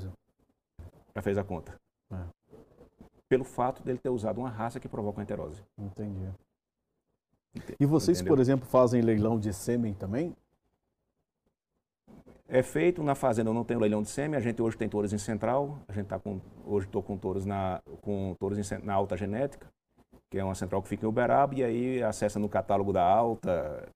já 1.15 1.21
fez 1.21 1.37
a 1.37 1.43
conta. 1.43 1.79
É. 2.11 2.17
Pelo 3.29 3.43
fato 3.43 3.81
dele 3.83 3.97
ter 3.97 4.09
usado 4.09 4.39
uma 4.39 4.49
raça 4.49 4.79
que 4.79 4.87
provoca 4.87 5.21
a 5.21 5.23
enterose. 5.23 5.63
Entendi. 5.77 6.29
E 7.79 7.85
vocês, 7.85 8.19
Entendeu? 8.19 8.35
por 8.35 8.41
exemplo, 8.41 8.67
fazem 8.67 9.01
leilão 9.01 9.39
de 9.39 9.53
sêmen 9.53 9.93
também? 9.93 10.35
É 12.47 12.61
feito 12.61 13.01
na 13.01 13.15
fazenda, 13.15 13.49
eu 13.49 13.53
não 13.53 13.63
tenho 13.63 13.79
leilão 13.79 14.01
de 14.01 14.09
sêmen, 14.09 14.37
a 14.37 14.39
gente 14.39 14.61
hoje 14.61 14.77
tem 14.77 14.89
touros 14.89 15.13
em 15.13 15.17
central, 15.17 15.79
a 15.87 15.93
gente 15.93 16.07
tá 16.07 16.19
com, 16.19 16.39
hoje 16.65 16.85
estou 16.85 17.01
com 17.01 17.17
touros, 17.17 17.45
na, 17.45 17.81
com 18.01 18.35
touros 18.39 18.59
em, 18.59 18.77
na 18.83 18.93
alta 18.93 19.15
genética, 19.17 19.67
que 20.29 20.37
é 20.37 20.43
uma 20.43 20.53
central 20.53 20.81
que 20.81 20.89
fica 20.89 21.05
em 21.05 21.09
Uberaba, 21.09 21.55
e 21.55 21.63
aí 21.63 22.03
acessa 22.03 22.39
no 22.39 22.49
catálogo 22.49 22.91
da 22.91 23.03
alta, 23.03 23.87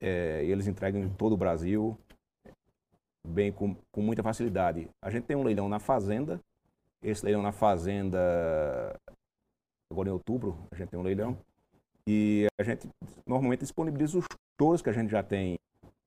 é, 0.00 0.44
eles 0.44 0.66
entregam 0.66 1.00
em 1.00 1.08
todo 1.10 1.32
o 1.32 1.36
Brasil, 1.36 1.96
bem 3.26 3.52
com, 3.52 3.76
com 3.92 4.00
muita 4.00 4.22
facilidade. 4.22 4.88
A 5.00 5.10
gente 5.10 5.24
tem 5.24 5.36
um 5.36 5.44
leilão 5.44 5.68
na 5.68 5.78
fazenda, 5.78 6.40
esse 7.02 7.24
leilão 7.24 7.42
na 7.42 7.52
fazenda, 7.52 8.18
agora 9.90 10.08
em 10.08 10.12
outubro, 10.12 10.56
a 10.70 10.76
gente 10.76 10.90
tem 10.90 10.98
um 10.98 11.02
leilão, 11.02 11.36
e 12.06 12.46
a 12.60 12.62
gente 12.62 12.88
normalmente 13.26 13.60
disponibiliza 13.60 14.18
os 14.18 14.26
touros 14.58 14.82
que 14.82 14.90
a 14.90 14.92
gente 14.92 15.10
já 15.10 15.22
tem 15.22 15.56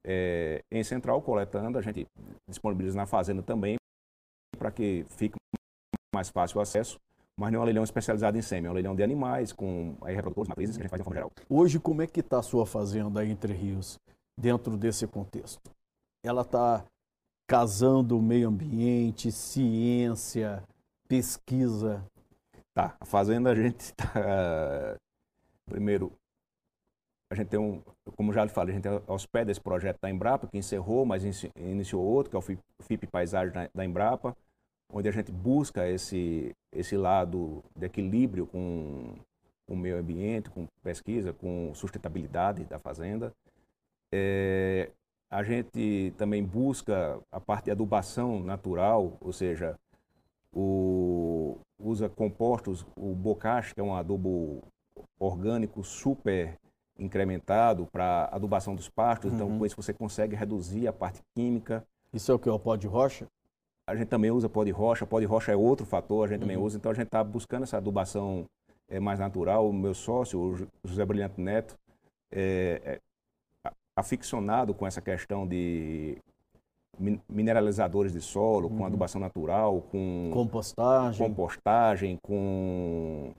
é, 0.05 0.61
em 0.71 0.83
central 0.83 1.21
coletando, 1.21 1.77
a 1.77 1.81
gente 1.81 2.05
disponibiliza 2.47 2.95
na 2.95 3.05
fazenda 3.05 3.41
também 3.41 3.75
para 4.57 4.71
que 4.71 5.05
fique 5.09 5.35
mais 6.13 6.29
fácil 6.29 6.59
o 6.59 6.61
acesso. 6.61 6.99
Mas 7.37 7.51
não 7.51 7.59
é 7.59 7.61
um 7.63 7.65
leilão 7.65 7.83
especializado 7.83 8.37
em 8.37 8.41
sêmen, 8.41 8.69
é 8.69 8.71
um 8.71 8.73
leilão 8.73 8.95
de 8.95 9.03
animais, 9.03 9.51
com 9.51 9.97
aí, 10.01 10.15
reprodutores, 10.15 10.47
matrizes, 10.47 10.77
que 10.77 10.81
a 10.81 10.85
gente 10.85 10.89
faz 10.89 11.01
de 11.01 11.03
forma 11.03 11.15
geral. 11.15 11.31
Hoje, 11.49 11.79
como 11.79 12.01
é 12.01 12.07
que 12.07 12.21
está 12.21 12.39
a 12.39 12.43
sua 12.43 12.65
fazenda 12.65 13.25
Entre 13.25 13.51
Rios, 13.51 13.99
dentro 14.39 14.77
desse 14.77 15.05
contexto? 15.05 15.69
Ela 16.23 16.43
está 16.43 16.85
casando 17.45 18.17
o 18.17 18.21
meio 18.21 18.47
ambiente, 18.47 19.33
ciência, 19.33 20.63
pesquisa? 21.07 22.05
Tá, 22.73 22.95
a 22.99 23.05
fazenda 23.05 23.51
a 23.51 23.55
gente 23.55 23.79
está 23.79 24.11
Primeiro, 25.65 26.11
a 27.31 27.35
gente 27.35 27.47
tem 27.47 27.59
um, 27.59 27.81
como 28.15 28.31
já 28.31 28.43
lhe 28.43 28.51
falei, 28.51 28.73
a 28.73 28.75
gente 28.75 28.83
tem 28.83 29.01
aos 29.07 29.25
pés 29.25 29.47
desse 29.47 29.59
projeto 29.59 29.99
da 29.99 30.09
Embrapa, 30.09 30.47
que 30.47 30.57
encerrou, 30.57 31.05
mas 31.05 31.23
iniciou 31.55 32.03
outro, 32.03 32.29
que 32.29 32.35
é 32.35 32.39
o 32.39 32.83
FIP, 32.83 33.07
Paisagem 33.07 33.51
da 33.73 33.83
Embrapa, 33.83 34.37
onde 34.93 35.09
a 35.09 35.11
gente 35.11 35.31
busca 35.31 35.87
esse, 35.89 36.55
esse 36.71 36.95
lado 36.95 37.63
de 37.75 37.85
equilíbrio 37.87 38.45
com 38.45 39.15
o 39.67 39.75
meio 39.75 39.97
ambiente, 39.97 40.51
com 40.51 40.67
pesquisa, 40.83 41.33
com 41.33 41.73
sustentabilidade 41.73 42.63
da 42.65 42.77
fazenda. 42.77 43.33
É, 44.13 44.91
a 45.31 45.43
gente 45.43 46.13
também 46.17 46.43
busca 46.43 47.19
a 47.31 47.39
parte 47.39 47.65
de 47.65 47.71
adubação 47.71 48.39
natural, 48.39 49.17
ou 49.19 49.33
seja, 49.33 49.75
o, 50.55 51.57
usa 51.77 52.07
compostos, 52.07 52.85
o 52.95 53.13
bocache, 53.13 53.73
que 53.75 53.81
é 53.81 53.83
um 53.83 53.93
adubo 53.93 54.63
orgânico 55.19 55.83
super 55.83 56.57
incrementado 56.97 57.85
para 57.91 58.29
adubação 58.31 58.73
dos 58.73 58.87
pastos, 58.87 59.33
então, 59.33 59.47
uhum. 59.47 59.51
então 59.51 59.59
com 59.59 59.65
isso 59.65 59.75
você 59.75 59.93
consegue 59.93 60.35
reduzir 60.35 60.87
a 60.87 60.93
parte 60.93 61.21
química. 61.35 61.85
Isso 62.13 62.31
é 62.31 62.35
o 62.35 62.39
que? 62.39 62.49
O 62.49 62.57
pó 62.57 62.77
de 62.77 62.87
rocha? 62.87 63.27
A 63.85 63.95
gente 63.95 64.07
também 64.07 64.31
usa 64.31 64.47
pó 64.47 64.63
de 64.63 64.71
rocha, 64.71 65.05
pó 65.05 65.19
de 65.19 65.25
rocha 65.25 65.51
é 65.51 65.55
outro 65.55 65.85
fator, 65.85 66.25
a 66.25 66.27
gente 66.27 66.37
uhum. 66.37 66.47
também 66.47 66.57
usa, 66.57 66.77
então 66.77 66.91
a 66.91 66.95
gente 66.95 67.07
está 67.07 67.21
buscando 67.23 67.63
essa 67.63 67.77
adubação 67.77 68.45
é, 68.87 68.99
mais 68.99 69.19
natural. 69.19 69.69
O 69.69 69.73
meu 69.73 69.93
sócio, 69.93 70.39
o 70.39 70.87
José 70.87 71.05
Brilhante 71.05 71.39
Neto, 71.41 71.77
é, 72.31 72.81
é 72.85 73.01
aficionado 73.97 74.73
com 74.73 74.87
essa 74.87 75.01
questão 75.01 75.45
de 75.45 76.17
mineralizadores 77.29 78.13
de 78.13 78.21
solo, 78.21 78.67
uhum. 78.67 78.77
com 78.77 78.85
adubação 78.85 79.19
natural, 79.19 79.81
com 79.91 80.29
compostagem, 80.31 81.27
compostagem 81.27 82.17
com 82.21 83.33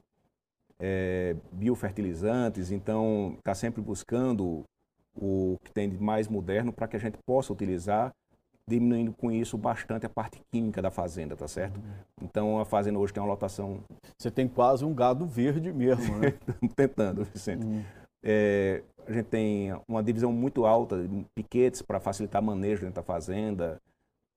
é, 0.79 1.35
biofertilizantes, 1.53 2.71
então 2.71 3.35
está 3.39 3.55
sempre 3.55 3.81
buscando 3.81 4.65
o 5.19 5.57
que 5.65 5.73
tem 5.73 5.89
de 5.89 5.99
mais 5.99 6.29
moderno 6.29 6.73
para 6.73 6.87
que 6.87 6.97
a 6.97 7.01
gente 7.01 7.19
possa 7.27 7.53
utilizar, 7.53 8.13
diminuindo 8.69 9.13
com 9.13 9.31
isso 9.31 9.57
bastante 9.57 10.05
a 10.05 10.09
parte 10.09 10.41
química 10.53 10.83
da 10.83 10.91
fazenda, 10.91 11.37
tá 11.37 11.49
certo? 11.49 11.79
Uhum. 11.79 11.93
Então 12.23 12.61
a 12.61 12.65
fazenda 12.65 12.99
hoje 12.99 13.13
tem 13.13 13.23
uma 13.23 13.29
lotação. 13.29 13.81
Você 14.19 14.31
tem 14.31 14.47
quase 14.47 14.85
um 14.85 14.95
gado 14.95 15.25
verde 15.25 15.73
mesmo, 15.73 16.19
né? 16.19 16.35
Tentando, 16.77 17.25
Vicente. 17.25 17.65
Uhum. 17.65 17.83
É, 18.23 18.83
a 19.07 19.13
gente 19.13 19.27
tem 19.27 19.73
uma 19.89 20.03
divisão 20.03 20.33
muito 20.33 20.67
alta 20.67 21.07
de 21.07 21.27
piquetes 21.35 21.83
para 21.83 22.01
facilitar 22.01 22.43
manejo 22.43 22.83
dentro 22.83 22.97
da 22.97 23.03
fazenda, 23.03 23.81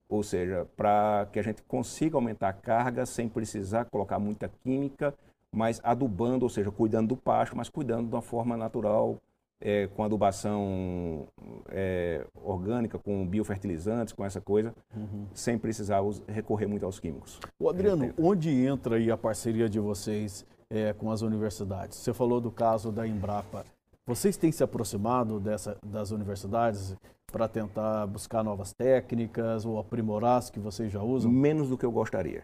ou 0.08 0.22
seja, 0.22 0.66
para 0.76 1.28
que 1.32 1.38
a 1.38 1.42
gente 1.42 1.62
consiga 1.62 2.16
aumentar 2.16 2.48
a 2.48 2.52
carga 2.52 3.06
sem 3.06 3.28
precisar 3.28 3.84
colocar 3.86 4.18
muita 4.18 4.50
química 4.62 5.14
mas 5.52 5.80
adubando, 5.82 6.44
ou 6.44 6.48
seja, 6.48 6.70
cuidando 6.70 7.08
do 7.08 7.16
pasto, 7.16 7.56
mas 7.56 7.68
cuidando 7.68 8.08
de 8.08 8.14
uma 8.14 8.22
forma 8.22 8.56
natural, 8.56 9.18
é, 9.60 9.88
com 9.88 10.02
adubação 10.02 11.26
é, 11.68 12.24
orgânica, 12.34 12.98
com 12.98 13.26
biofertilizantes, 13.26 14.14
com 14.14 14.24
essa 14.24 14.40
coisa, 14.40 14.74
uhum. 14.96 15.26
sem 15.34 15.58
precisar 15.58 16.00
recorrer 16.28 16.66
muito 16.66 16.86
aos 16.86 16.98
químicos. 16.98 17.38
O 17.58 17.68
Adriano, 17.68 18.14
onde 18.18 18.50
entra 18.50 18.96
aí 18.96 19.10
a 19.10 19.18
parceria 19.18 19.68
de 19.68 19.78
vocês 19.78 20.46
é, 20.70 20.92
com 20.94 21.10
as 21.10 21.20
universidades? 21.20 21.98
Você 21.98 22.14
falou 22.14 22.40
do 22.40 22.50
caso 22.50 22.90
da 22.90 23.06
Embrapa. 23.06 23.64
Vocês 24.10 24.36
têm 24.36 24.50
se 24.50 24.64
aproximado 24.64 25.38
dessa, 25.38 25.78
das 25.86 26.10
universidades 26.10 26.96
para 27.30 27.46
tentar 27.46 28.08
buscar 28.08 28.42
novas 28.42 28.72
técnicas 28.72 29.64
ou 29.64 29.78
aprimorar 29.78 30.38
as 30.38 30.50
que 30.50 30.58
vocês 30.58 30.90
já 30.90 31.00
usam? 31.00 31.30
Menos 31.30 31.68
do 31.68 31.78
que 31.78 31.86
eu 31.86 31.92
gostaria. 31.92 32.42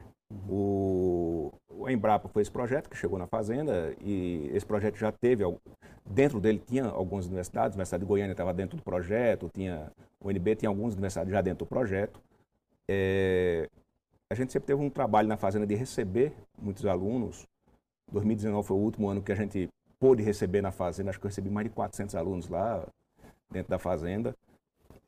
O, 0.48 1.50
o 1.68 1.90
Embrapa 1.90 2.28
foi 2.28 2.42
esse 2.42 2.52
projeto 2.52 2.88
que 2.88 2.96
chegou 2.96 3.18
na 3.18 3.26
Fazenda 3.26 3.92
e 4.00 4.48
esse 4.54 4.64
projeto 4.64 4.96
já 4.96 5.10
teve, 5.10 5.42
dentro 6.08 6.38
dele 6.38 6.62
tinha 6.64 6.84
algumas 6.84 7.26
universidades, 7.26 7.72
a 7.72 7.74
Universidade 7.74 8.04
de 8.04 8.06
Goiânia 8.06 8.30
estava 8.30 8.54
dentro 8.54 8.76
do 8.76 8.84
projeto, 8.84 9.50
tinha, 9.52 9.90
o 10.20 10.28
UNB 10.28 10.54
tinha 10.54 10.68
algumas 10.68 10.92
universidades 10.92 11.32
já 11.32 11.40
dentro 11.40 11.66
do 11.66 11.68
projeto. 11.68 12.20
É, 12.88 13.68
a 14.30 14.36
gente 14.36 14.52
sempre 14.52 14.68
teve 14.68 14.80
um 14.80 14.88
trabalho 14.88 15.26
na 15.26 15.36
Fazenda 15.36 15.66
de 15.66 15.74
receber 15.74 16.32
muitos 16.56 16.86
alunos. 16.86 17.44
2019 18.12 18.68
foi 18.68 18.76
o 18.76 18.80
último 18.80 19.08
ano 19.08 19.20
que 19.20 19.32
a 19.32 19.34
gente 19.34 19.68
pôde 19.98 20.22
receber 20.22 20.62
na 20.62 20.70
Fazenda, 20.70 21.10
acho 21.10 21.18
que 21.18 21.26
eu 21.26 21.30
recebi 21.30 21.50
mais 21.50 21.66
de 21.66 21.70
400 21.74 22.14
alunos 22.14 22.48
lá 22.48 22.86
dentro 23.50 23.70
da 23.70 23.78
Fazenda. 23.78 24.34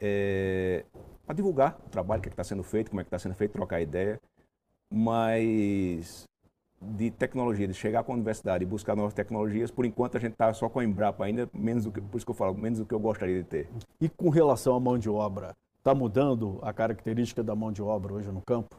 É, 0.00 0.84
para 1.26 1.34
divulgar 1.34 1.78
o 1.86 1.90
trabalho 1.90 2.22
que 2.22 2.28
é 2.28 2.32
está 2.32 2.44
sendo 2.44 2.62
feito, 2.62 2.90
como 2.90 3.00
é 3.00 3.04
que 3.04 3.08
está 3.08 3.18
sendo 3.18 3.34
feito, 3.34 3.52
trocar 3.52 3.80
ideia 3.80 4.20
mas 4.90 6.26
de 6.80 7.10
tecnologia, 7.10 7.66
de 7.66 7.74
chegar 7.74 8.04
com 8.04 8.12
a 8.12 8.14
universidade 8.14 8.62
e 8.62 8.66
buscar 8.66 8.94
novas 8.94 9.12
tecnologias, 9.12 9.70
por 9.70 9.84
enquanto 9.84 10.16
a 10.16 10.20
gente 10.20 10.32
está 10.32 10.52
só 10.54 10.68
com 10.68 10.78
a 10.78 10.84
Embrapa 10.84 11.24
ainda, 11.24 11.48
menos 11.52 11.84
do 11.84 11.92
que, 11.92 12.00
por 12.00 12.16
isso 12.16 12.24
que 12.26 12.30
eu 12.30 12.36
falo, 12.36 12.54
menos 12.56 12.78
do 12.78 12.86
que 12.86 12.94
eu 12.94 13.00
gostaria 13.00 13.42
de 13.42 13.44
ter. 13.44 13.68
E 14.00 14.08
com 14.08 14.28
relação 14.28 14.76
à 14.76 14.80
mão 14.80 14.96
de 14.96 15.10
obra, 15.10 15.56
está 15.78 15.94
mudando 15.94 16.58
a 16.62 16.72
característica 16.72 17.42
da 17.42 17.54
mão 17.54 17.72
de 17.72 17.82
obra 17.82 18.14
hoje 18.14 18.30
no 18.30 18.40
campo? 18.40 18.76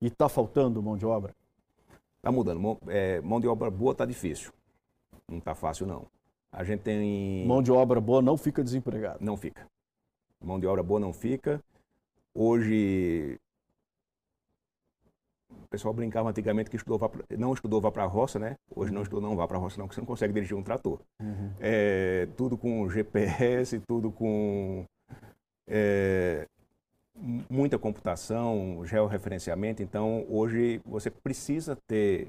E 0.00 0.08
está 0.08 0.28
faltando 0.28 0.82
mão 0.82 0.96
de 0.96 1.06
obra? 1.06 1.34
Está 2.18 2.30
mudando. 2.30 2.60
Mão, 2.60 2.78
é, 2.88 3.20
mão 3.20 3.40
de 3.40 3.48
obra 3.48 3.70
boa 3.70 3.92
está 3.92 4.04
difícil. 4.04 4.52
Não 5.28 5.38
está 5.38 5.54
fácil, 5.54 5.86
não. 5.86 6.06
A 6.52 6.64
gente 6.64 6.80
tem. 6.80 7.46
Mão 7.46 7.62
de 7.62 7.72
obra 7.72 8.00
boa 8.00 8.20
não 8.20 8.36
fica 8.36 8.62
desempregado. 8.62 9.18
Não 9.20 9.36
fica. 9.36 9.66
Mão 10.40 10.60
de 10.60 10.66
obra 10.66 10.82
boa 10.82 11.00
não 11.00 11.12
fica. 11.12 11.62
Hoje, 12.34 13.38
o 15.50 15.68
pessoal 15.68 15.94
brincava 15.94 16.30
antigamente 16.30 16.68
que 16.68 16.76
estudou, 16.76 17.00
não 17.38 17.52
estudou 17.52 17.80
vá 17.80 17.90
para 17.90 18.04
a 18.04 18.06
roça, 18.06 18.38
né? 18.38 18.56
Hoje 18.74 18.90
não 18.90 18.98
uhum. 18.98 19.02
estudou 19.02 19.30
não 19.30 19.36
vá 19.36 19.46
para 19.46 19.56
a 19.56 19.60
roça 19.60 19.78
não, 19.78 19.86
porque 19.86 19.94
você 19.94 20.00
não 20.00 20.06
consegue 20.06 20.32
dirigir 20.32 20.56
um 20.56 20.62
trator. 20.62 21.00
Uhum. 21.20 21.52
É, 21.60 22.28
tudo 22.36 22.58
com 22.58 22.88
GPS, 22.88 23.80
tudo 23.86 24.10
com 24.10 24.84
é, 25.66 26.46
muita 27.48 27.78
computação, 27.78 28.84
georreferenciamento. 28.84 29.82
Então, 29.82 30.26
hoje 30.28 30.80
você 30.84 31.10
precisa 31.10 31.76
ter 31.86 32.28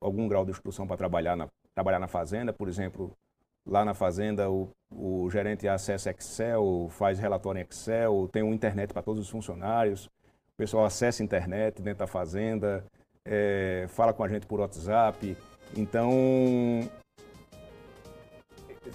algum 0.00 0.28
grau 0.28 0.44
de 0.44 0.50
instrução 0.50 0.86
para 0.86 0.96
trabalhar 0.96 1.36
na, 1.36 1.48
trabalhar 1.74 1.98
na 1.98 2.08
fazenda, 2.08 2.52
por 2.52 2.68
exemplo, 2.68 3.12
lá 3.66 3.84
na 3.84 3.94
fazenda 3.94 4.50
o, 4.50 4.70
o 4.90 5.30
gerente 5.30 5.68
acessa 5.68 6.10
Excel, 6.10 6.88
faz 6.90 7.18
relatório 7.18 7.60
em 7.60 7.64
Excel, 7.64 8.28
tem 8.32 8.42
uma 8.42 8.54
internet 8.54 8.92
para 8.92 9.02
todos 9.02 9.22
os 9.22 9.28
funcionários, 9.28 10.06
o 10.06 10.56
pessoal 10.56 10.84
acessa 10.84 11.22
a 11.22 11.24
internet 11.24 11.80
dentro 11.80 12.00
da 12.00 12.06
fazenda, 12.06 12.84
é, 13.24 13.86
fala 13.88 14.12
com 14.12 14.24
a 14.24 14.28
gente 14.28 14.46
por 14.46 14.60
WhatsApp. 14.60 15.36
Então, 15.76 16.10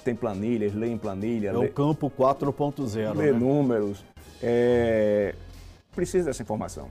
tem 0.03 0.15
planilhas, 0.15 0.73
lê 0.73 0.87
em 0.87 0.97
planilha. 0.97 1.49
É 1.49 1.53
lê, 1.53 1.67
o 1.67 1.71
campo 1.71 2.09
4.0. 2.09 3.15
Lê 3.15 3.31
né? 3.31 3.39
números. 3.39 4.03
É, 4.41 5.33
precisa 5.95 6.25
dessa 6.25 6.43
informação. 6.43 6.89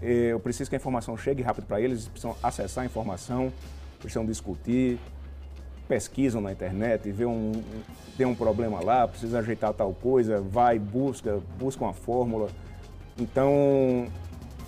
Eu 0.00 0.38
preciso 0.38 0.70
que 0.70 0.76
a 0.76 0.78
informação 0.78 1.16
chegue 1.16 1.42
rápido 1.42 1.66
para 1.66 1.80
eles, 1.80 1.98
eles 1.98 2.08
precisam 2.08 2.36
acessar 2.42 2.82
a 2.82 2.86
informação, 2.86 3.52
precisam 3.98 4.24
discutir, 4.24 4.98
pesquisam 5.88 6.40
na 6.40 6.52
internet, 6.52 7.10
vê 7.10 7.24
um, 7.24 7.52
tem 8.16 8.26
um 8.26 8.34
problema 8.34 8.82
lá, 8.84 9.08
precisa 9.08 9.38
ajeitar 9.40 9.72
tal 9.72 9.92
coisa, 9.94 10.40
vai, 10.40 10.78
busca, 10.78 11.40
busca 11.58 11.82
uma 11.82 11.94
fórmula. 11.94 12.48
Então, 13.18 14.06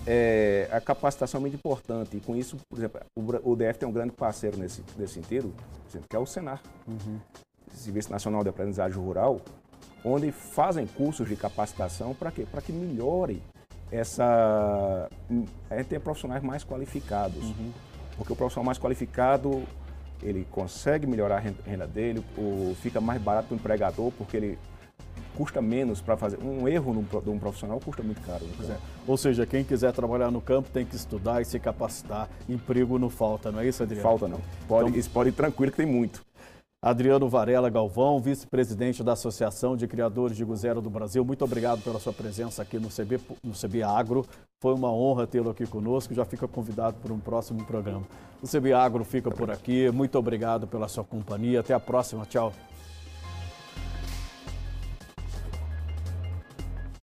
é, 0.05 0.67
a 0.71 0.81
capacitação 0.81 1.37
é 1.37 1.41
muito 1.41 1.55
importante. 1.55 2.17
E 2.17 2.19
com 2.19 2.35
isso, 2.35 2.57
por 2.69 2.77
exemplo, 2.77 3.01
o, 3.15 3.51
o 3.51 3.55
DF 3.55 3.79
tem 3.79 3.87
um 3.87 3.91
grande 3.91 4.11
parceiro 4.11 4.57
nesse, 4.57 4.83
nesse 4.97 5.13
sentido, 5.13 5.53
que 6.09 6.15
é 6.15 6.19
o 6.19 6.25
Senar. 6.25 6.61
Uhum. 6.87 7.19
Serviço 7.73 8.11
Nacional 8.11 8.43
de 8.43 8.49
Aprendizagem 8.49 8.99
Rural, 8.99 9.39
onde 10.03 10.31
fazem 10.31 10.85
cursos 10.85 11.29
de 11.29 11.35
capacitação 11.35 12.13
para 12.13 12.31
quê? 12.31 12.45
Para 12.49 12.61
que 12.61 12.73
melhore 12.73 13.41
essa. 13.91 15.09
É 15.69 15.83
ter 15.83 15.99
profissionais 15.99 16.41
mais 16.41 16.63
qualificados. 16.63 17.43
Uhum. 17.43 17.71
Porque 18.17 18.33
o 18.33 18.35
profissional 18.35 18.65
mais 18.65 18.77
qualificado, 18.77 19.63
ele 20.21 20.47
consegue 20.51 21.07
melhorar 21.07 21.37
a 21.37 21.69
renda 21.69 21.87
dele, 21.87 22.23
ou 22.37 22.75
fica 22.75 23.01
mais 23.01 23.21
barato 23.21 23.47
para 23.47 23.55
o 23.55 23.57
empregador, 23.57 24.11
porque 24.11 24.37
ele 24.37 24.59
custa 25.35 25.61
menos 25.61 26.01
para 26.01 26.15
fazer. 26.17 26.37
Um 26.39 26.67
erro 26.67 27.05
de 27.23 27.29
um 27.29 27.39
profissional 27.39 27.79
custa 27.79 28.03
muito 28.03 28.21
caro. 28.21 28.45
Né? 28.45 28.75
É. 28.75 28.77
Ou 29.07 29.17
seja, 29.17 29.45
quem 29.45 29.63
quiser 29.63 29.91
trabalhar 29.91 30.29
no 30.29 30.41
campo 30.41 30.69
tem 30.69 30.85
que 30.85 30.95
estudar 30.95 31.41
e 31.41 31.45
se 31.45 31.59
capacitar. 31.59 32.29
Emprego 32.47 32.99
não 32.99 33.09
falta, 33.09 33.51
não 33.51 33.59
é 33.59 33.67
isso, 33.67 33.81
Adriano? 33.81 34.03
Falta 34.03 34.27
não. 34.27 34.39
Pode, 34.67 34.89
então, 34.89 34.99
isso 34.99 35.09
pode 35.09 35.29
ir 35.29 35.33
tranquilo 35.33 35.71
que 35.71 35.77
tem 35.77 35.85
muito. 35.85 36.23
Adriano 36.83 37.29
Varela 37.29 37.69
Galvão, 37.69 38.19
vice-presidente 38.19 39.03
da 39.03 39.11
Associação 39.13 39.77
de 39.77 39.87
Criadores 39.87 40.35
de 40.35 40.43
Guzero 40.43 40.81
do 40.81 40.89
Brasil. 40.89 41.23
Muito 41.23 41.45
obrigado 41.45 41.83
pela 41.83 41.99
sua 41.99 42.11
presença 42.11 42.63
aqui 42.63 42.79
no 42.79 42.89
CB, 42.89 43.19
no 43.43 43.53
CB 43.53 43.83
Agro. 43.83 44.25
Foi 44.59 44.73
uma 44.73 44.91
honra 44.91 45.27
tê-lo 45.27 45.51
aqui 45.51 45.67
conosco. 45.67 46.11
Já 46.15 46.25
fica 46.25 46.47
convidado 46.47 46.97
para 46.99 47.13
um 47.13 47.19
próximo 47.19 47.63
programa. 47.65 48.01
O 48.41 48.47
CB 48.47 48.73
Agro 48.73 49.03
fica 49.03 49.29
por 49.29 49.51
aqui. 49.51 49.91
Muito 49.91 50.17
obrigado 50.17 50.65
pela 50.65 50.87
sua 50.87 51.03
companhia. 51.03 51.59
Até 51.59 51.71
a 51.71 51.79
próxima. 51.79 52.25
Tchau. 52.25 52.51